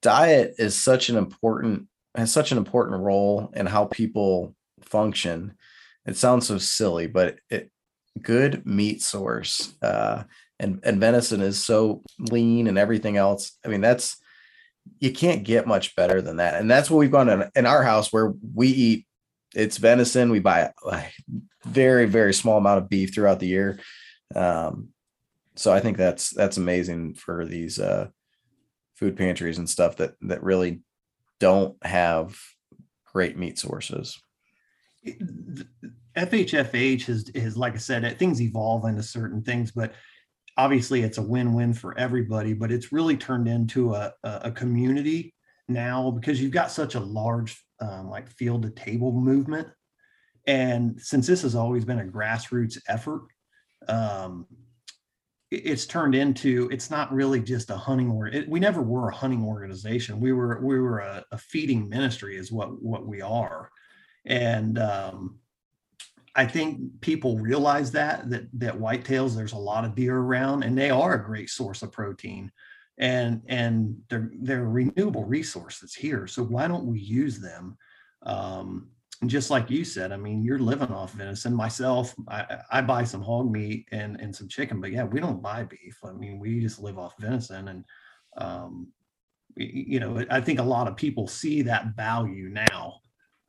[0.04, 5.56] diet is such an important has such an important role in how people function.
[6.06, 7.72] It sounds so silly, but it
[8.22, 10.24] good meat source uh
[10.60, 13.58] and and venison is so lean and everything else.
[13.66, 14.18] I mean that's
[15.00, 16.60] you can't get much better than that.
[16.60, 19.08] And that's what we've gone in, in our house where we eat
[19.56, 20.32] it's venison.
[20.32, 21.04] We buy a
[21.66, 23.80] very, very small amount of beef throughout the year.
[24.36, 24.90] Um,
[25.56, 28.08] so I think that's that's amazing for these uh,
[28.96, 30.82] food pantries and stuff that that really
[31.40, 32.38] don't have
[33.12, 34.22] great meat sources.
[36.16, 39.94] FHFH is is like I said, things evolve into certain things, but
[40.58, 42.54] obviously it's a win-win for everybody.
[42.54, 45.34] But it's really turned into a a, community
[45.68, 49.68] now because you've got such a large um, like field to table movement,
[50.48, 53.24] and since this has always been a grassroots effort,
[53.88, 54.46] um,
[55.54, 59.44] it's turned into it's not really just a hunting or we never were a hunting
[59.44, 60.20] organization.
[60.20, 63.70] We were we were a, a feeding ministry is what what we are.
[64.26, 65.40] And um,
[66.36, 70.78] I think people realize that that that whitetails there's a lot of deer around and
[70.78, 72.52] they are a great source of protein.
[72.98, 76.28] And and they're they're renewable resource that's here.
[76.28, 77.78] So why don't we use them?
[78.24, 78.90] Um,
[79.26, 83.22] just like you said I mean you're living off venison myself I, I buy some
[83.22, 86.60] hog meat and and some chicken but yeah we don't buy beef I mean we
[86.60, 87.86] just live off venison and
[88.38, 88.88] um,
[89.56, 92.96] you know I think a lot of people see that value now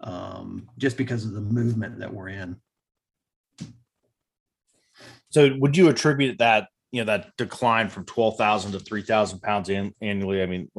[0.01, 2.57] um, just because of the movement that we're in.
[5.31, 9.95] so would you attribute that you know that decline from 12,000 to 3,000 pounds an,
[10.01, 10.43] annually?
[10.43, 10.71] I mean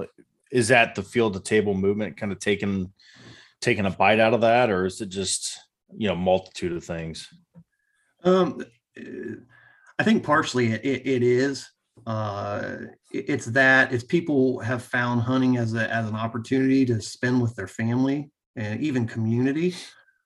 [0.52, 2.92] is that the field to table movement kind of taking
[3.66, 5.60] taking a bite out of that or is it just
[5.98, 7.28] you know multitude of things?
[8.24, 8.64] Um,
[10.00, 11.70] I think partially it, it, it is.
[12.06, 12.78] Uh,
[13.12, 17.56] it's that it's people have found hunting as a as an opportunity to spend with
[17.56, 19.76] their family and even community.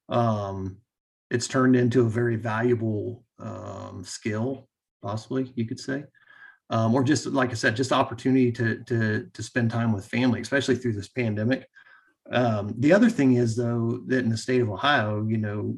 [0.10, 0.78] Um,
[1.30, 4.67] it's turned into a very valuable um, skill,
[5.02, 6.04] possibly you could say,
[6.71, 10.41] um, or just like I said, just opportunity to to to spend time with family,
[10.41, 11.65] especially through this pandemic.
[12.32, 15.76] Um, the other thing is though that in the state of Ohio, you know,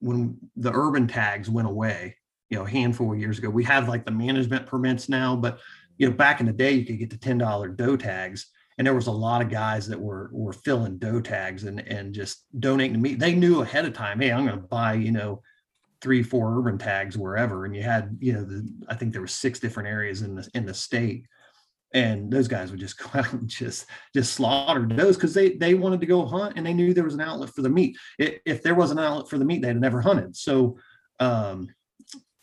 [0.00, 2.16] when the urban tags went away,
[2.48, 5.60] you know, a handful of years ago, we have like the management permits now, but
[6.00, 8.46] you know, back in the day, you could get the ten dollar doe tags,
[8.78, 12.14] and there was a lot of guys that were were filling doe tags and and
[12.14, 13.14] just donating to me.
[13.14, 15.42] They knew ahead of time, hey, I'm going to buy, you know,
[16.00, 19.26] three, four urban tags wherever, and you had, you know, the I think there were
[19.26, 21.26] six different areas in the in the state.
[21.92, 25.74] And those guys would just go out and just just slaughter those because they they
[25.74, 27.96] wanted to go hunt and they knew there was an outlet for the meat.
[28.20, 30.36] I- If there was an outlet for the meat, they'd never hunted.
[30.36, 30.78] So
[31.18, 31.68] um,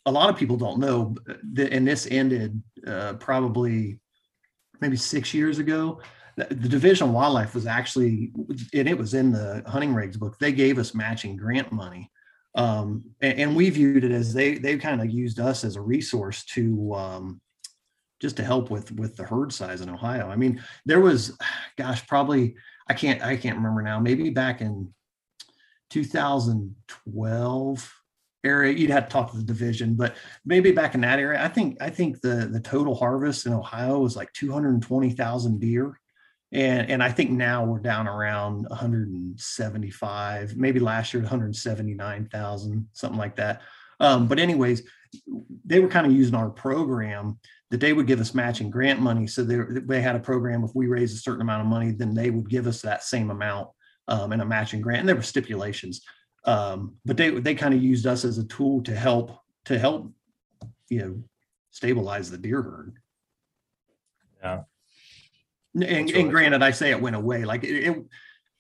[0.06, 1.16] a lot of people don't know
[1.54, 4.00] that, and this ended uh, probably
[4.80, 6.02] maybe six years ago.
[6.38, 8.32] The, Division of Wildlife was actually,
[8.74, 10.38] and it was in the hunting regs book.
[10.40, 12.12] They gave us matching grant money,
[12.56, 15.82] um, and, and we viewed it as they they kind of used us as a
[15.82, 17.42] resource to um,
[18.20, 20.30] just to help with with the herd size in Ohio.
[20.30, 21.38] I mean, there was,
[21.78, 22.56] gosh, probably
[22.88, 24.00] I can't I can't remember now.
[24.00, 24.94] Maybe back in
[25.90, 27.94] 2012
[28.44, 30.16] area you'd have to talk to the division but
[30.46, 34.00] maybe back in that area i think i think the the total harvest in ohio
[34.00, 36.00] was like 220000 deer
[36.52, 43.36] and and i think now we're down around 175 maybe last year 179000 something like
[43.36, 43.62] that
[44.00, 44.84] um, but anyways
[45.66, 47.40] they were kind of using our program
[47.70, 50.72] that they would give us matching grant money so they, they had a program if
[50.74, 53.70] we raised a certain amount of money then they would give us that same amount
[54.08, 56.02] um, in a matching grant and there were stipulations
[56.46, 60.12] um, but they they kind of used us as a tool to help to help
[60.90, 61.24] you know
[61.78, 62.98] stabilize the deer herd.
[64.42, 64.62] Yeah.
[65.76, 68.06] And, and, granted, I say it went away, like it, it,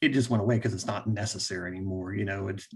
[0.01, 2.67] it just went away because it's not necessary anymore, you know, it's,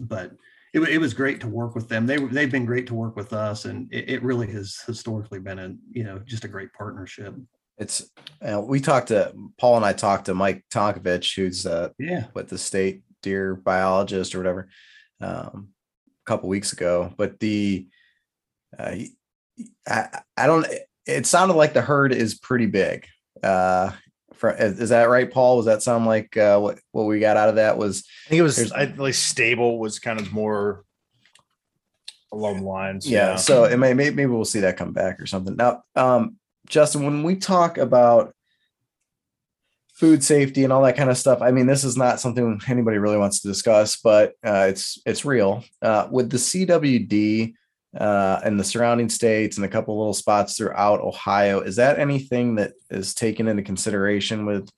[0.00, 0.32] but
[0.74, 2.04] it, it was great to work with them.
[2.04, 5.58] They they've been great to work with us and it, it really has historically been
[5.58, 7.34] a, you know, just a great partnership.
[7.78, 8.10] It's
[8.42, 12.26] uh, we talked to Paul and I talked to Mike Tonkovich, who's uh, Yeah.
[12.32, 14.68] what the state deer biologist or whatever,
[15.20, 15.68] um,
[16.06, 17.12] a couple weeks ago.
[17.16, 17.88] But the
[18.78, 18.96] uh,
[19.88, 20.66] I, I don't.
[21.06, 23.06] It sounded like the herd is pretty big.
[23.42, 23.92] Uh,
[24.50, 25.56] is that right, Paul?
[25.56, 28.40] Was that sound like uh, what what we got out of that was I think
[28.40, 30.84] it was I, like stable was kind of more
[32.34, 33.08] along the lines.
[33.08, 36.36] yeah, so it may, may maybe we'll see that come back or something now um
[36.66, 38.34] justin when we talk about
[39.94, 42.98] food safety and all that kind of stuff i mean this is not something anybody
[42.98, 47.54] really wants to discuss but uh it's it's real uh with the cwd
[47.98, 52.56] uh and the surrounding states and a couple little spots throughout ohio is that anything
[52.56, 54.68] that is taken into consideration with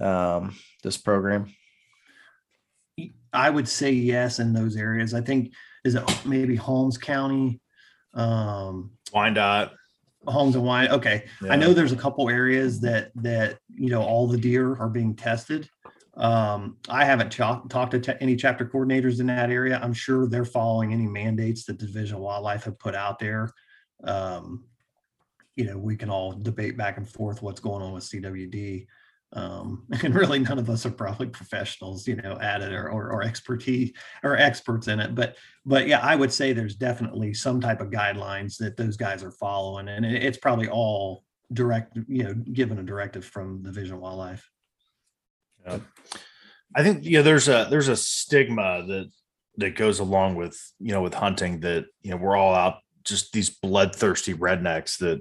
[0.00, 1.52] um this program
[3.32, 5.14] I would say yes in those areas.
[5.14, 5.52] I think,
[5.84, 7.60] is it maybe Holmes County?
[8.14, 9.70] Um, Wyandot.
[10.26, 10.88] Holmes and Wine.
[10.88, 11.24] Okay.
[11.48, 15.14] I know there's a couple areas that that you know all the deer are being
[15.14, 15.68] tested.
[16.18, 19.78] Um, I haven't talked to ta- any chapter coordinators in that area.
[19.80, 23.52] I'm sure they're following any mandates that the Division of Wildlife have put out there.
[24.02, 24.64] Um,
[25.54, 28.86] you know, we can all debate back and forth what's going on with CWD.
[29.32, 33.12] Um, and really none of us are probably professionals, you know, at it or, or,
[33.12, 33.92] or expertise
[34.24, 35.14] or experts in it.
[35.14, 39.22] But but yeah, I would say there's definitely some type of guidelines that those guys
[39.22, 43.94] are following, and it's probably all direct, you know, given a directive from the Division
[43.94, 44.50] of Wildlife.
[46.74, 49.10] I think yeah, there's a there's a stigma that
[49.56, 53.32] that goes along with you know with hunting that you know we're all out just
[53.32, 55.18] these bloodthirsty rednecks that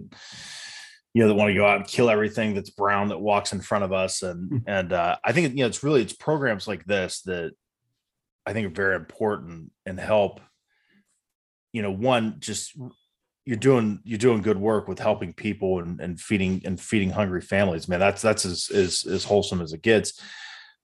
[1.14, 3.62] you know that want to go out and kill everything that's brown that walks in
[3.62, 4.22] front of us.
[4.22, 7.54] And and uh, I think you know it's really it's programs like this that
[8.46, 10.42] I think are very important and help
[11.74, 12.78] you know one just
[13.48, 17.40] you're doing you're doing good work with helping people and, and feeding and feeding hungry
[17.40, 20.22] families man that's that's as, as as wholesome as it gets.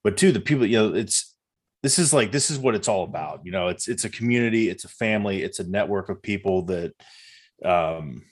[0.01, 1.36] But two the people you know it's
[1.84, 4.70] this is like this is what it's all about you know it's it's a community
[4.70, 6.93] it's a family it's a network of people that
[7.66, 8.24] um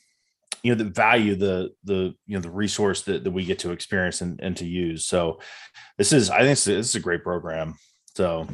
[0.64, 3.72] you know that value the the you know the resource that, that we get to
[3.72, 5.06] experience and, and to use.
[5.06, 5.42] So
[5.98, 7.76] this is i think this is, this is a great program.
[8.16, 8.48] So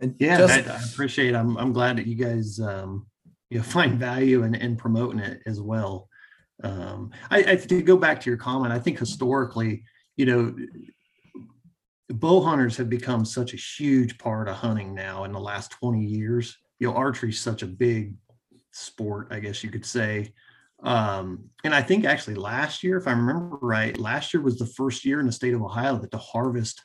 [0.00, 1.34] And Yeah, just- I, I appreciate.
[1.34, 3.06] I'm I'm glad that you guys um,
[3.50, 6.08] you know find value in, in promoting it as well.
[6.62, 9.84] Um, I, I to go back to your comment, I think historically,
[10.16, 10.56] you know,
[12.10, 16.04] bow hunters have become such a huge part of hunting now in the last 20
[16.04, 16.56] years.
[16.80, 18.14] You know, archery is such a big
[18.72, 20.32] sport, I guess you could say.
[20.82, 24.66] Um, and I think actually last year, if I remember right, last year was the
[24.66, 26.82] first year in the state of Ohio that the harvest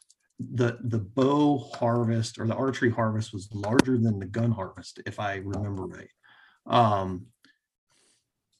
[0.51, 5.19] the the bow harvest or the archery harvest was larger than the gun harvest if
[5.19, 6.09] i remember right
[6.65, 7.25] um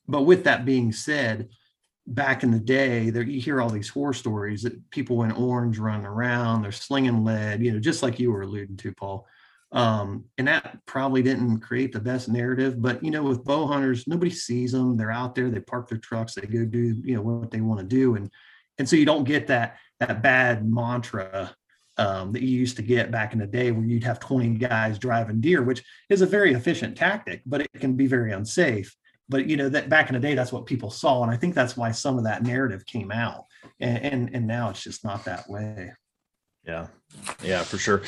[0.08, 1.50] but with that being said
[2.06, 5.80] back in the day there you hear all these horror stories that people went orange
[5.80, 9.26] running around they're slinging lead you know just like you were alluding to paul.
[9.72, 14.06] Um and that probably didn't create the best narrative but you know with bow hunters
[14.06, 17.22] nobody sees them they're out there they park their trucks they go do you know
[17.22, 18.30] what they want to do and
[18.80, 21.56] and so you don't get that that bad mantra
[21.98, 24.98] um, that you used to get back in the day where you'd have 20 guys
[24.98, 28.96] driving deer, which is a very efficient tactic, but it can be very unsafe.
[29.30, 31.56] But you know that back in the day, that's what people saw, and I think
[31.56, 33.46] that's why some of that narrative came out.
[33.80, 35.94] And and, and now it's just not that way.
[36.66, 36.88] yeah
[37.44, 38.02] yeah for sure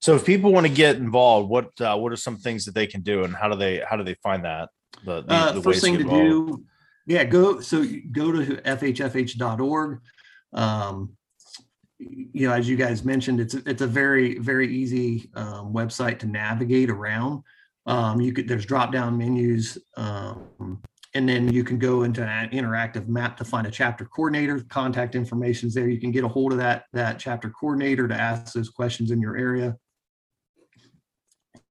[0.00, 2.86] so if people want to get involved what uh, what are some things that they
[2.86, 4.68] can do and how do they how do they find that
[5.04, 6.64] the, the, Uh, the first thing get to do,
[7.06, 10.00] yeah, go so go to fhfh.org.
[10.52, 11.16] Um,
[12.32, 16.18] you know, as you guys mentioned, it's a- it's a very very easy um, website
[16.20, 17.42] to navigate around.
[17.86, 20.82] Um, you could there's drop down menus, um,
[21.14, 24.60] and then you can go into an interactive map to find a chapter coordinator.
[24.68, 25.88] Contact information is there.
[25.88, 29.20] You can get a hold of that that chapter coordinator to ask those questions in
[29.20, 29.76] your area.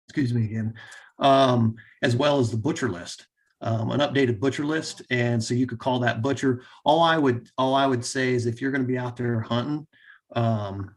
[0.08, 0.74] Excuse me again,
[1.20, 3.28] um, as well as the butcher list
[3.62, 5.02] um, an updated butcher list.
[5.10, 6.64] And so you could call that butcher.
[6.84, 9.40] All I would, all I would say is if you're going to be out there
[9.40, 9.88] hunting,
[10.36, 10.94] um,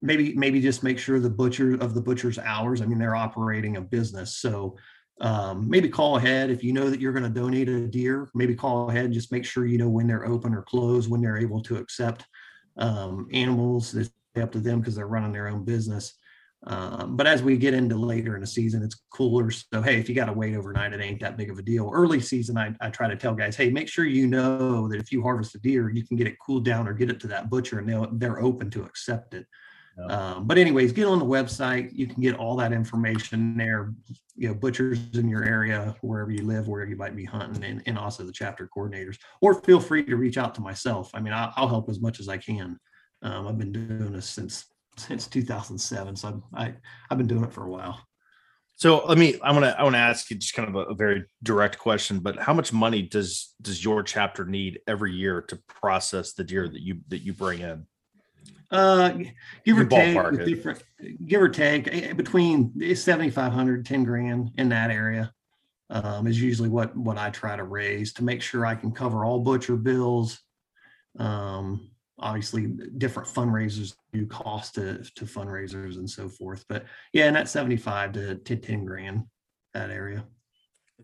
[0.00, 2.80] maybe, maybe just make sure the butcher of the butcher's hours.
[2.80, 4.36] I mean, they're operating a business.
[4.36, 4.76] So
[5.20, 8.54] um, maybe call ahead if you know that you're going to donate a deer, maybe
[8.54, 11.38] call ahead and just make sure you know when they're open or closed, when they're
[11.38, 12.24] able to accept
[12.76, 13.94] um, animals.
[13.94, 16.14] It's up to them because they're running their own business.
[16.64, 19.50] Um, but as we get into later in the season, it's cooler.
[19.50, 21.90] So hey, if you got to wait overnight, it ain't that big of a deal.
[21.92, 25.10] Early season, I, I try to tell guys, hey, make sure you know that if
[25.10, 27.50] you harvest a deer, you can get it cooled down or get it to that
[27.50, 29.46] butcher, and they'll they're open to accept it.
[30.08, 31.90] Um, but anyways, get on the website.
[31.92, 33.92] You can get all that information there.
[34.36, 37.82] You know, butchers in your area, wherever you live, where you might be hunting, and,
[37.86, 39.18] and also the chapter coordinators.
[39.40, 41.10] Or feel free to reach out to myself.
[41.12, 42.78] I mean, I'll, I'll help as much as I can.
[43.20, 46.74] Um, I've been doing this since since 2007, so I'm, I
[47.10, 48.00] I've been doing it for a while.
[48.76, 49.38] So let me.
[49.40, 49.78] I want to.
[49.78, 52.18] I want to ask you just kind of a, a very direct question.
[52.18, 56.68] But how much money does does your chapter need every year to process the deer
[56.68, 57.86] that you that you bring in?
[58.72, 59.18] Uh,
[59.64, 60.46] give or take, ballpark with it.
[60.46, 60.82] different,
[61.26, 65.30] give or take eh, between 7,500, 10 grand in that area.
[65.90, 69.26] Um, is usually what, what I try to raise to make sure I can cover
[69.26, 70.40] all butcher bills.
[71.18, 71.91] Um,
[72.22, 72.66] obviously
[72.98, 78.12] different fundraisers do cost to, to fundraisers and so forth, but yeah, and that 75
[78.12, 79.24] to, to 10 grand,
[79.74, 80.24] that area.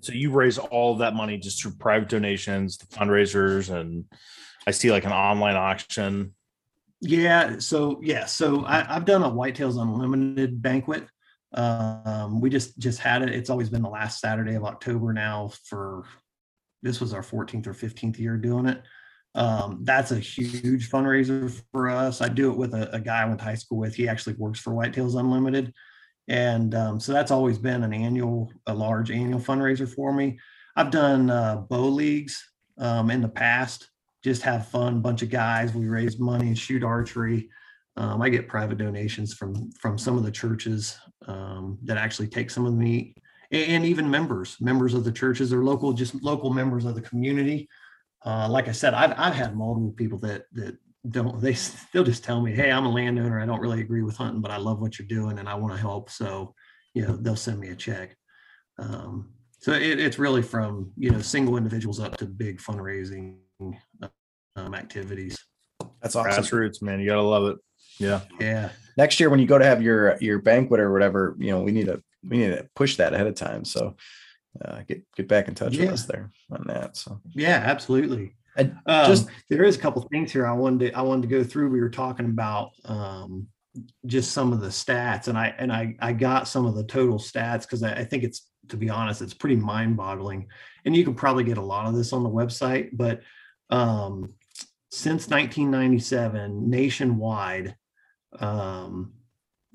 [0.01, 4.05] So you raise all that money just through private donations, the fundraisers, and
[4.67, 6.35] I see like an online auction.
[7.01, 11.07] Yeah, so yeah, so I, I've done a Whitetails Unlimited banquet.
[11.55, 13.31] Um, we just just had it.
[13.31, 16.05] It's always been the last Saturday of October now for
[16.83, 18.83] this was our 14th or 15th year doing it.
[19.35, 22.21] Um, that's a huge fundraiser for us.
[22.21, 23.95] I do it with a, a guy I went to high school with.
[23.95, 25.73] He actually works for Whitetails Unlimited.
[26.27, 30.39] And um, so that's always been an annual, a large annual fundraiser for me.
[30.77, 33.91] I've done uh, bow leagues um, in the past
[34.25, 37.49] just have fun bunch of guys we raise money and shoot archery
[37.97, 42.51] um, i get private donations from from some of the churches um, that actually take
[42.51, 43.17] some of the meat
[43.51, 47.01] and, and even members members of the churches or local just local members of the
[47.01, 47.69] community
[48.25, 50.77] uh, like i said I've, I've had multiple people that that
[51.09, 51.57] don't they
[51.93, 54.51] they'll just tell me hey i'm a landowner i don't really agree with hunting but
[54.51, 56.55] i love what you're doing and i want to help so
[56.95, 58.17] you know they'll send me a check
[58.81, 63.39] um, so it, it's really from you know single individuals up to big fundraising
[64.57, 65.39] um, activities.
[66.01, 66.45] That's awesome.
[66.45, 67.01] Grassroots, man.
[67.01, 67.57] You gotta love it.
[67.99, 68.21] Yeah.
[68.39, 71.63] Yeah, Next year when you go to have your your banquet or whatever, you know,
[71.63, 73.65] we need to we need to push that ahead of time.
[73.65, 73.97] So
[74.65, 76.97] uh, get get back in touch with us there on that.
[76.97, 78.35] So yeah, absolutely.
[78.57, 81.29] And Um, just- there is a couple things here I wanted to I wanted to
[81.29, 81.71] go through.
[81.71, 83.47] We were talking about um,
[84.07, 87.19] just some of the stats, and I and I I got some of the total
[87.19, 90.49] stats because I, I think it's to be honest, it's pretty mind boggling.
[90.85, 93.23] And you can probably get a lot of this on the website, but
[93.71, 94.35] um,
[94.91, 97.77] since 1997, nationwide,
[98.39, 99.13] um,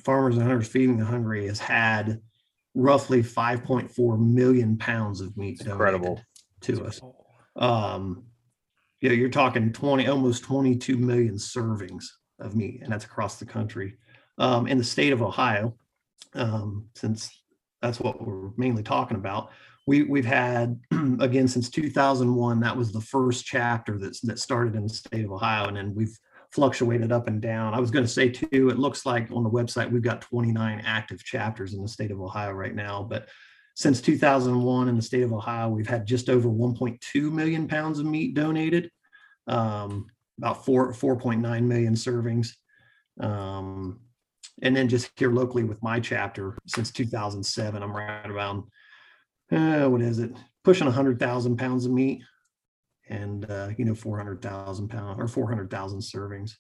[0.03, 2.21] Farmers and Hunters Feeding the Hungry has had
[2.76, 6.21] roughly 5.4 million pounds of meat incredible.
[6.61, 7.01] donated to us.
[7.55, 8.26] Um,
[9.01, 12.05] you know, you're talking 20, almost 22 million servings
[12.39, 13.97] of meat, and that's across the country.
[14.38, 15.76] Um, in the state of Ohio,
[16.34, 17.30] um, since
[17.82, 19.51] that's what we're mainly talking about,
[19.86, 20.80] we we've had
[21.19, 22.59] again since 2001.
[22.61, 25.93] That was the first chapter that's that started in the state of Ohio, and then
[25.93, 26.17] we've
[26.54, 27.74] fluctuated up and down.
[27.74, 30.82] I was going to say too, it looks like on the website we've got 29
[30.86, 33.28] active chapters in the state of Ohio right now, but
[33.76, 38.06] since 2001 in the state of Ohio, we've had just over 1.2 million pounds of
[38.06, 38.91] meat donated,
[39.47, 40.06] um,
[40.38, 42.49] about four 4.9 million servings.
[43.20, 43.99] Um,
[44.62, 48.64] and then just here locally with my chapter since 2007, I'm right around
[49.51, 50.32] uh, what is it,
[50.64, 52.22] pushing 100,000 pounds of meat,
[53.14, 56.53] and uh, you know 400,000 pound or 400,000 servings.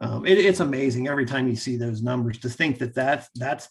[0.00, 3.68] Um, it, it's amazing every time you see those numbers to think that that's that's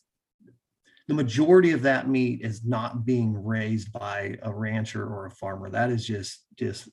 [1.07, 5.69] the majority of that meat is not being raised by a rancher or a farmer.
[5.69, 6.89] That is just just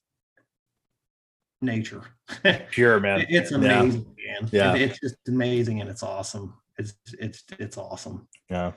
[1.61, 2.03] nature.
[2.71, 3.21] Pure, man.
[3.23, 3.57] It- it's Yeah.
[3.57, 4.49] amazing, man.
[4.53, 4.75] Yeah.
[4.75, 6.55] It- it's just amazing and it's awesome.
[6.79, 8.29] It's it's it's awesome.
[8.51, 8.73] Yeah.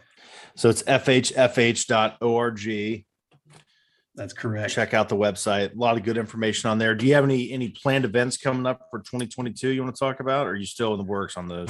[0.56, 2.60] So it's fhfh.org.
[4.18, 4.74] That's correct.
[4.74, 5.76] Check out the website.
[5.76, 6.96] A lot of good information on there.
[6.96, 10.20] Do you have any any planned events coming up for 2022 you want to talk
[10.20, 10.48] about?
[10.48, 11.70] Or are you still in the works on those?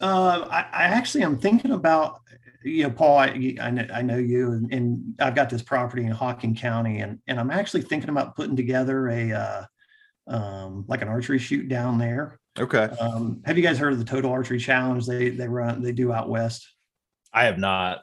[0.00, 2.22] Uh, I, I actually I'm thinking about
[2.64, 6.04] you know Paul I I know, I know you and, and I've got this property
[6.04, 9.64] in Hocking County and and I'm actually thinking about putting together a uh,
[10.26, 12.40] um, like an archery shoot down there.
[12.58, 12.84] Okay.
[12.98, 15.04] Um, have you guys heard of the Total Archery Challenge?
[15.06, 16.66] They they run they do out west.
[17.30, 18.00] I have not.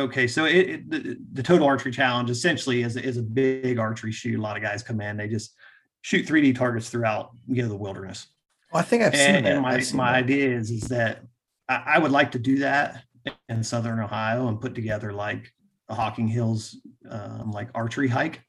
[0.00, 4.10] Okay, so it, it the, the Total Archery Challenge essentially is is a big archery
[4.10, 4.38] shoot.
[4.38, 5.54] A lot of guys come in, they just
[6.02, 8.26] shoot 3D targets throughout you know the wilderness.
[8.72, 9.52] Oh, I think I've seen and, that.
[9.52, 10.18] and my seen my that.
[10.24, 11.22] idea is is that
[11.68, 13.04] I, I would like to do that
[13.48, 15.52] in southern Ohio and put together like
[15.88, 16.76] a Hocking Hills
[17.08, 18.42] um, like archery hike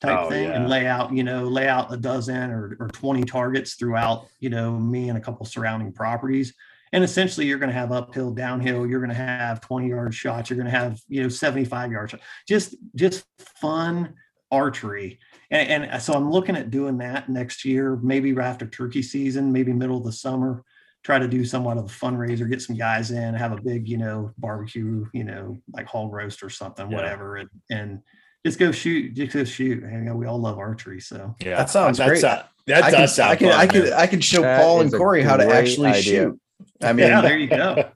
[0.00, 0.68] type Oh, thing and yeah.
[0.68, 4.72] lay out you know lay out a dozen or, or 20 targets throughout you know
[4.78, 6.54] me and a couple surrounding properties
[6.92, 8.86] and essentially you're going to have uphill, downhill.
[8.86, 10.50] You're going to have 20 yard shots.
[10.50, 12.22] You're going to have you know 75 yard shots.
[12.48, 14.14] Just just fun
[14.50, 15.18] archery.
[15.50, 19.72] And, and so I'm looking at doing that next year, maybe after turkey season, maybe
[19.72, 20.62] middle of the summer
[21.02, 23.96] try to do somewhat of a fundraiser, get some guys in, have a big, you
[23.98, 26.96] know, barbecue, you know, like hog roast or something, Yeah.
[26.96, 28.00] whatever, and, and
[28.46, 29.82] just go shoot, just go shoot.
[29.82, 32.22] And, you know, we all love archery, so Yeah, That sounds that's great.
[32.22, 33.92] A, that I does can, sound I can, fun, I can, man.
[33.94, 36.02] I can show That Paul and Corey how to actually idea.
[36.02, 36.40] shoot.
[36.82, 37.90] I mean, yeah, there you go.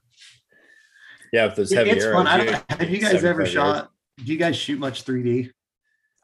[1.32, 2.16] yeah, with those heavy it's arrows.
[2.16, 2.26] fun.
[2.26, 3.78] I don't, have you guys ever 75 yards.
[3.80, 3.90] shot?
[4.24, 5.50] Do you guys shoot much 3D?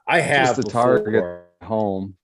[0.09, 0.99] I have the before.
[0.99, 1.25] target.
[1.63, 2.17] home.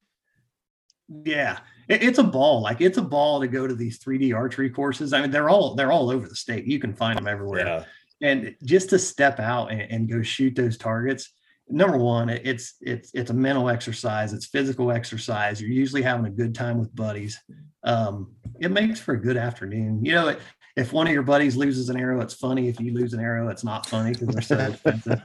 [1.24, 1.58] Yeah,
[1.88, 2.60] it, it's a ball.
[2.62, 5.12] Like it's a ball to go to these 3D archery courses.
[5.12, 6.66] I mean, they're all they're all over the state.
[6.66, 7.66] You can find them everywhere.
[7.66, 7.84] Yeah,
[8.20, 11.32] and just to step out and, and go shoot those targets
[11.70, 16.24] number one it- it's it's it's a mental exercise it's physical exercise you're usually having
[16.24, 17.38] a good time with buddies
[17.84, 20.04] um, it makes for a good afternoon.
[20.04, 20.36] You know
[20.76, 22.68] if one of your buddies loses an arrow it's funny.
[22.68, 25.22] If you lose an arrow it's not funny because they're so expensive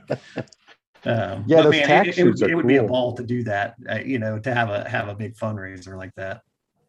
[1.05, 2.83] um, Yeah, but those man, tack it, it would, shoots are it would be a
[2.83, 6.13] ball to do that uh, you know to have a have a big fundraiser like
[6.15, 6.41] that.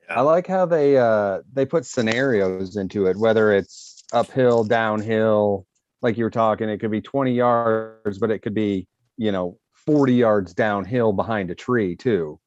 [0.08, 5.66] I like how they uh they put scenarios into it, whether it's uphill, downhill,
[6.02, 8.86] like you were talking, it could be 20 yards, but it could be,
[9.16, 12.38] you know, 40 yards downhill behind a tree too.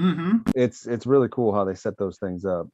[0.00, 0.36] Mm-hmm.
[0.54, 2.68] It's it's really cool how they set those things up.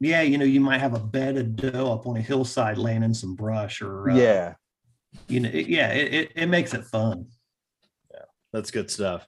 [0.00, 3.02] yeah you know you might have a bed of doe up on a hillside laying
[3.02, 4.54] in some brush or uh, yeah.
[5.26, 7.26] you know, it, yeah, it, it, it makes it fun.
[8.12, 9.26] Yeah, that's good stuff.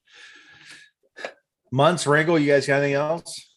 [1.72, 3.48] Months, Ringo, you guys got anything else?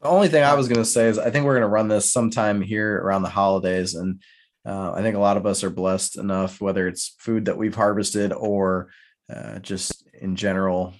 [0.00, 1.88] The only thing I was going to say is I think we're going to run
[1.88, 3.94] this sometime here around the holidays.
[3.94, 4.22] And
[4.66, 7.74] uh, I think a lot of us are blessed enough, whether it's food that we've
[7.74, 8.90] harvested or
[9.32, 10.94] uh, just in general,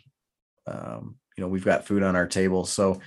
[0.67, 2.65] um, you know, we've got food on our table.
[2.65, 3.01] So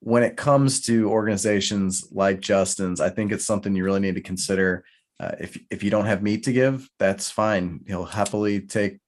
[0.00, 4.20] when it comes to organizations like Justin's, I think it's something you really need to
[4.20, 4.84] consider.
[5.18, 7.80] Uh, if, if you don't have meat to give, that's fine.
[7.86, 8.98] He'll happily take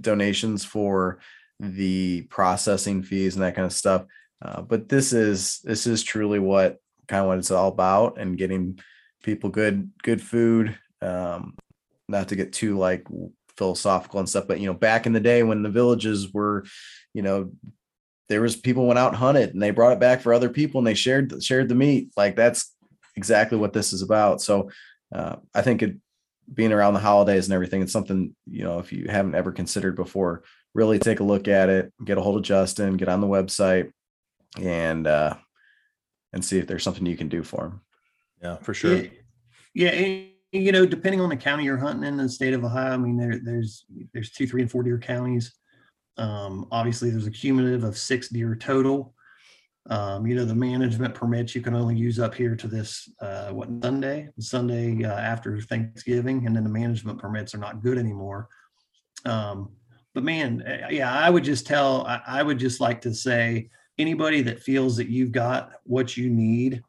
[0.00, 1.20] donations for
[1.58, 4.04] the processing fees and that kind of stuff.
[4.42, 8.38] Uh, but this is this is truly what kind of what it's all about and
[8.38, 8.78] getting
[9.22, 11.54] people good good food um
[12.08, 13.06] not to get too like
[13.56, 16.64] philosophical and stuff but you know back in the day when the villages were
[17.14, 17.50] you know
[18.28, 20.78] there was people went out and hunted and they brought it back for other people
[20.78, 22.74] and they shared shared the meat like that's
[23.16, 24.70] exactly what this is about so
[25.14, 25.96] uh, i think it
[26.52, 29.96] being around the holidays and everything it's something you know if you haven't ever considered
[29.96, 30.42] before
[30.74, 33.92] really take a look at it get a hold of justin get on the website
[34.60, 35.34] and uh
[36.32, 37.80] and see if there's something you can do for them.
[38.42, 38.96] Yeah, for sure.
[38.96, 39.08] Yeah,
[39.74, 42.92] yeah, and, you know, depending on the county you're hunting in the state of Ohio,
[42.92, 45.52] I mean, there, there's there's two, three, and four deer counties.
[46.18, 49.14] Um, obviously, there's a cumulative of six deer total.
[49.90, 53.50] Um, you know, the management permits you can only use up here to this uh,
[53.50, 58.48] what Sunday, Sunday uh, after Thanksgiving, and then the management permits are not good anymore.
[59.24, 59.70] Um,
[60.14, 63.70] but man, eh, yeah, I would just tell, I, I would just like to say,
[63.98, 66.82] anybody that feels that you've got what you need,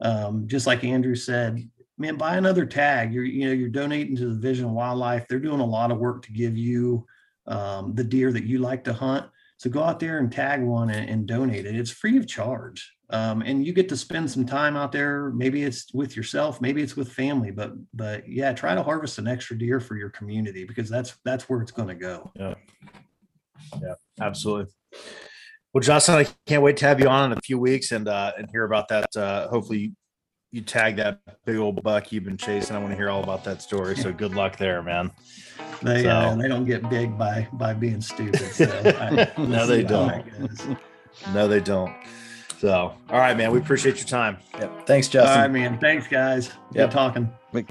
[0.00, 1.68] um, just like Andrew said,
[1.98, 3.12] man, buy another tag.
[3.12, 5.26] You're, you know, you're donating to the Vision Wildlife.
[5.28, 7.06] They're doing a lot of work to give you
[7.48, 9.26] um, the deer that you like to hunt.
[9.56, 11.74] So go out there and tag one and, and donate it.
[11.74, 12.92] It's free of charge.
[13.10, 15.30] Um, and you get to spend some time out there.
[15.30, 19.26] Maybe it's with yourself, maybe it's with family, but but yeah, try to harvest an
[19.26, 22.30] extra deer for your community because that's that's where it's going to go.
[22.36, 22.54] Yeah,
[23.80, 24.72] yeah, absolutely.
[25.72, 28.32] Well, Justin, I can't wait to have you on in a few weeks and uh,
[28.36, 29.16] and hear about that.
[29.16, 29.94] Uh, hopefully,
[30.52, 32.74] you, you tag that big old buck you've been chasing.
[32.76, 33.96] I want to hear all about that story.
[33.96, 35.10] So good luck there, man.
[35.82, 38.40] They uh, So- they don't get big by by being stupid.
[38.52, 38.64] So
[39.00, 40.24] I, No, they don't.
[41.34, 41.94] No, they don't.
[42.58, 43.52] So, all right, man.
[43.52, 44.38] We appreciate your time.
[44.58, 44.86] Yep.
[44.86, 45.40] Thanks, All Justin.
[45.42, 45.78] right, man.
[45.78, 46.48] Thanks, guys.
[46.48, 46.54] Yep.
[46.72, 47.32] Good talking.
[47.52, 47.68] Like,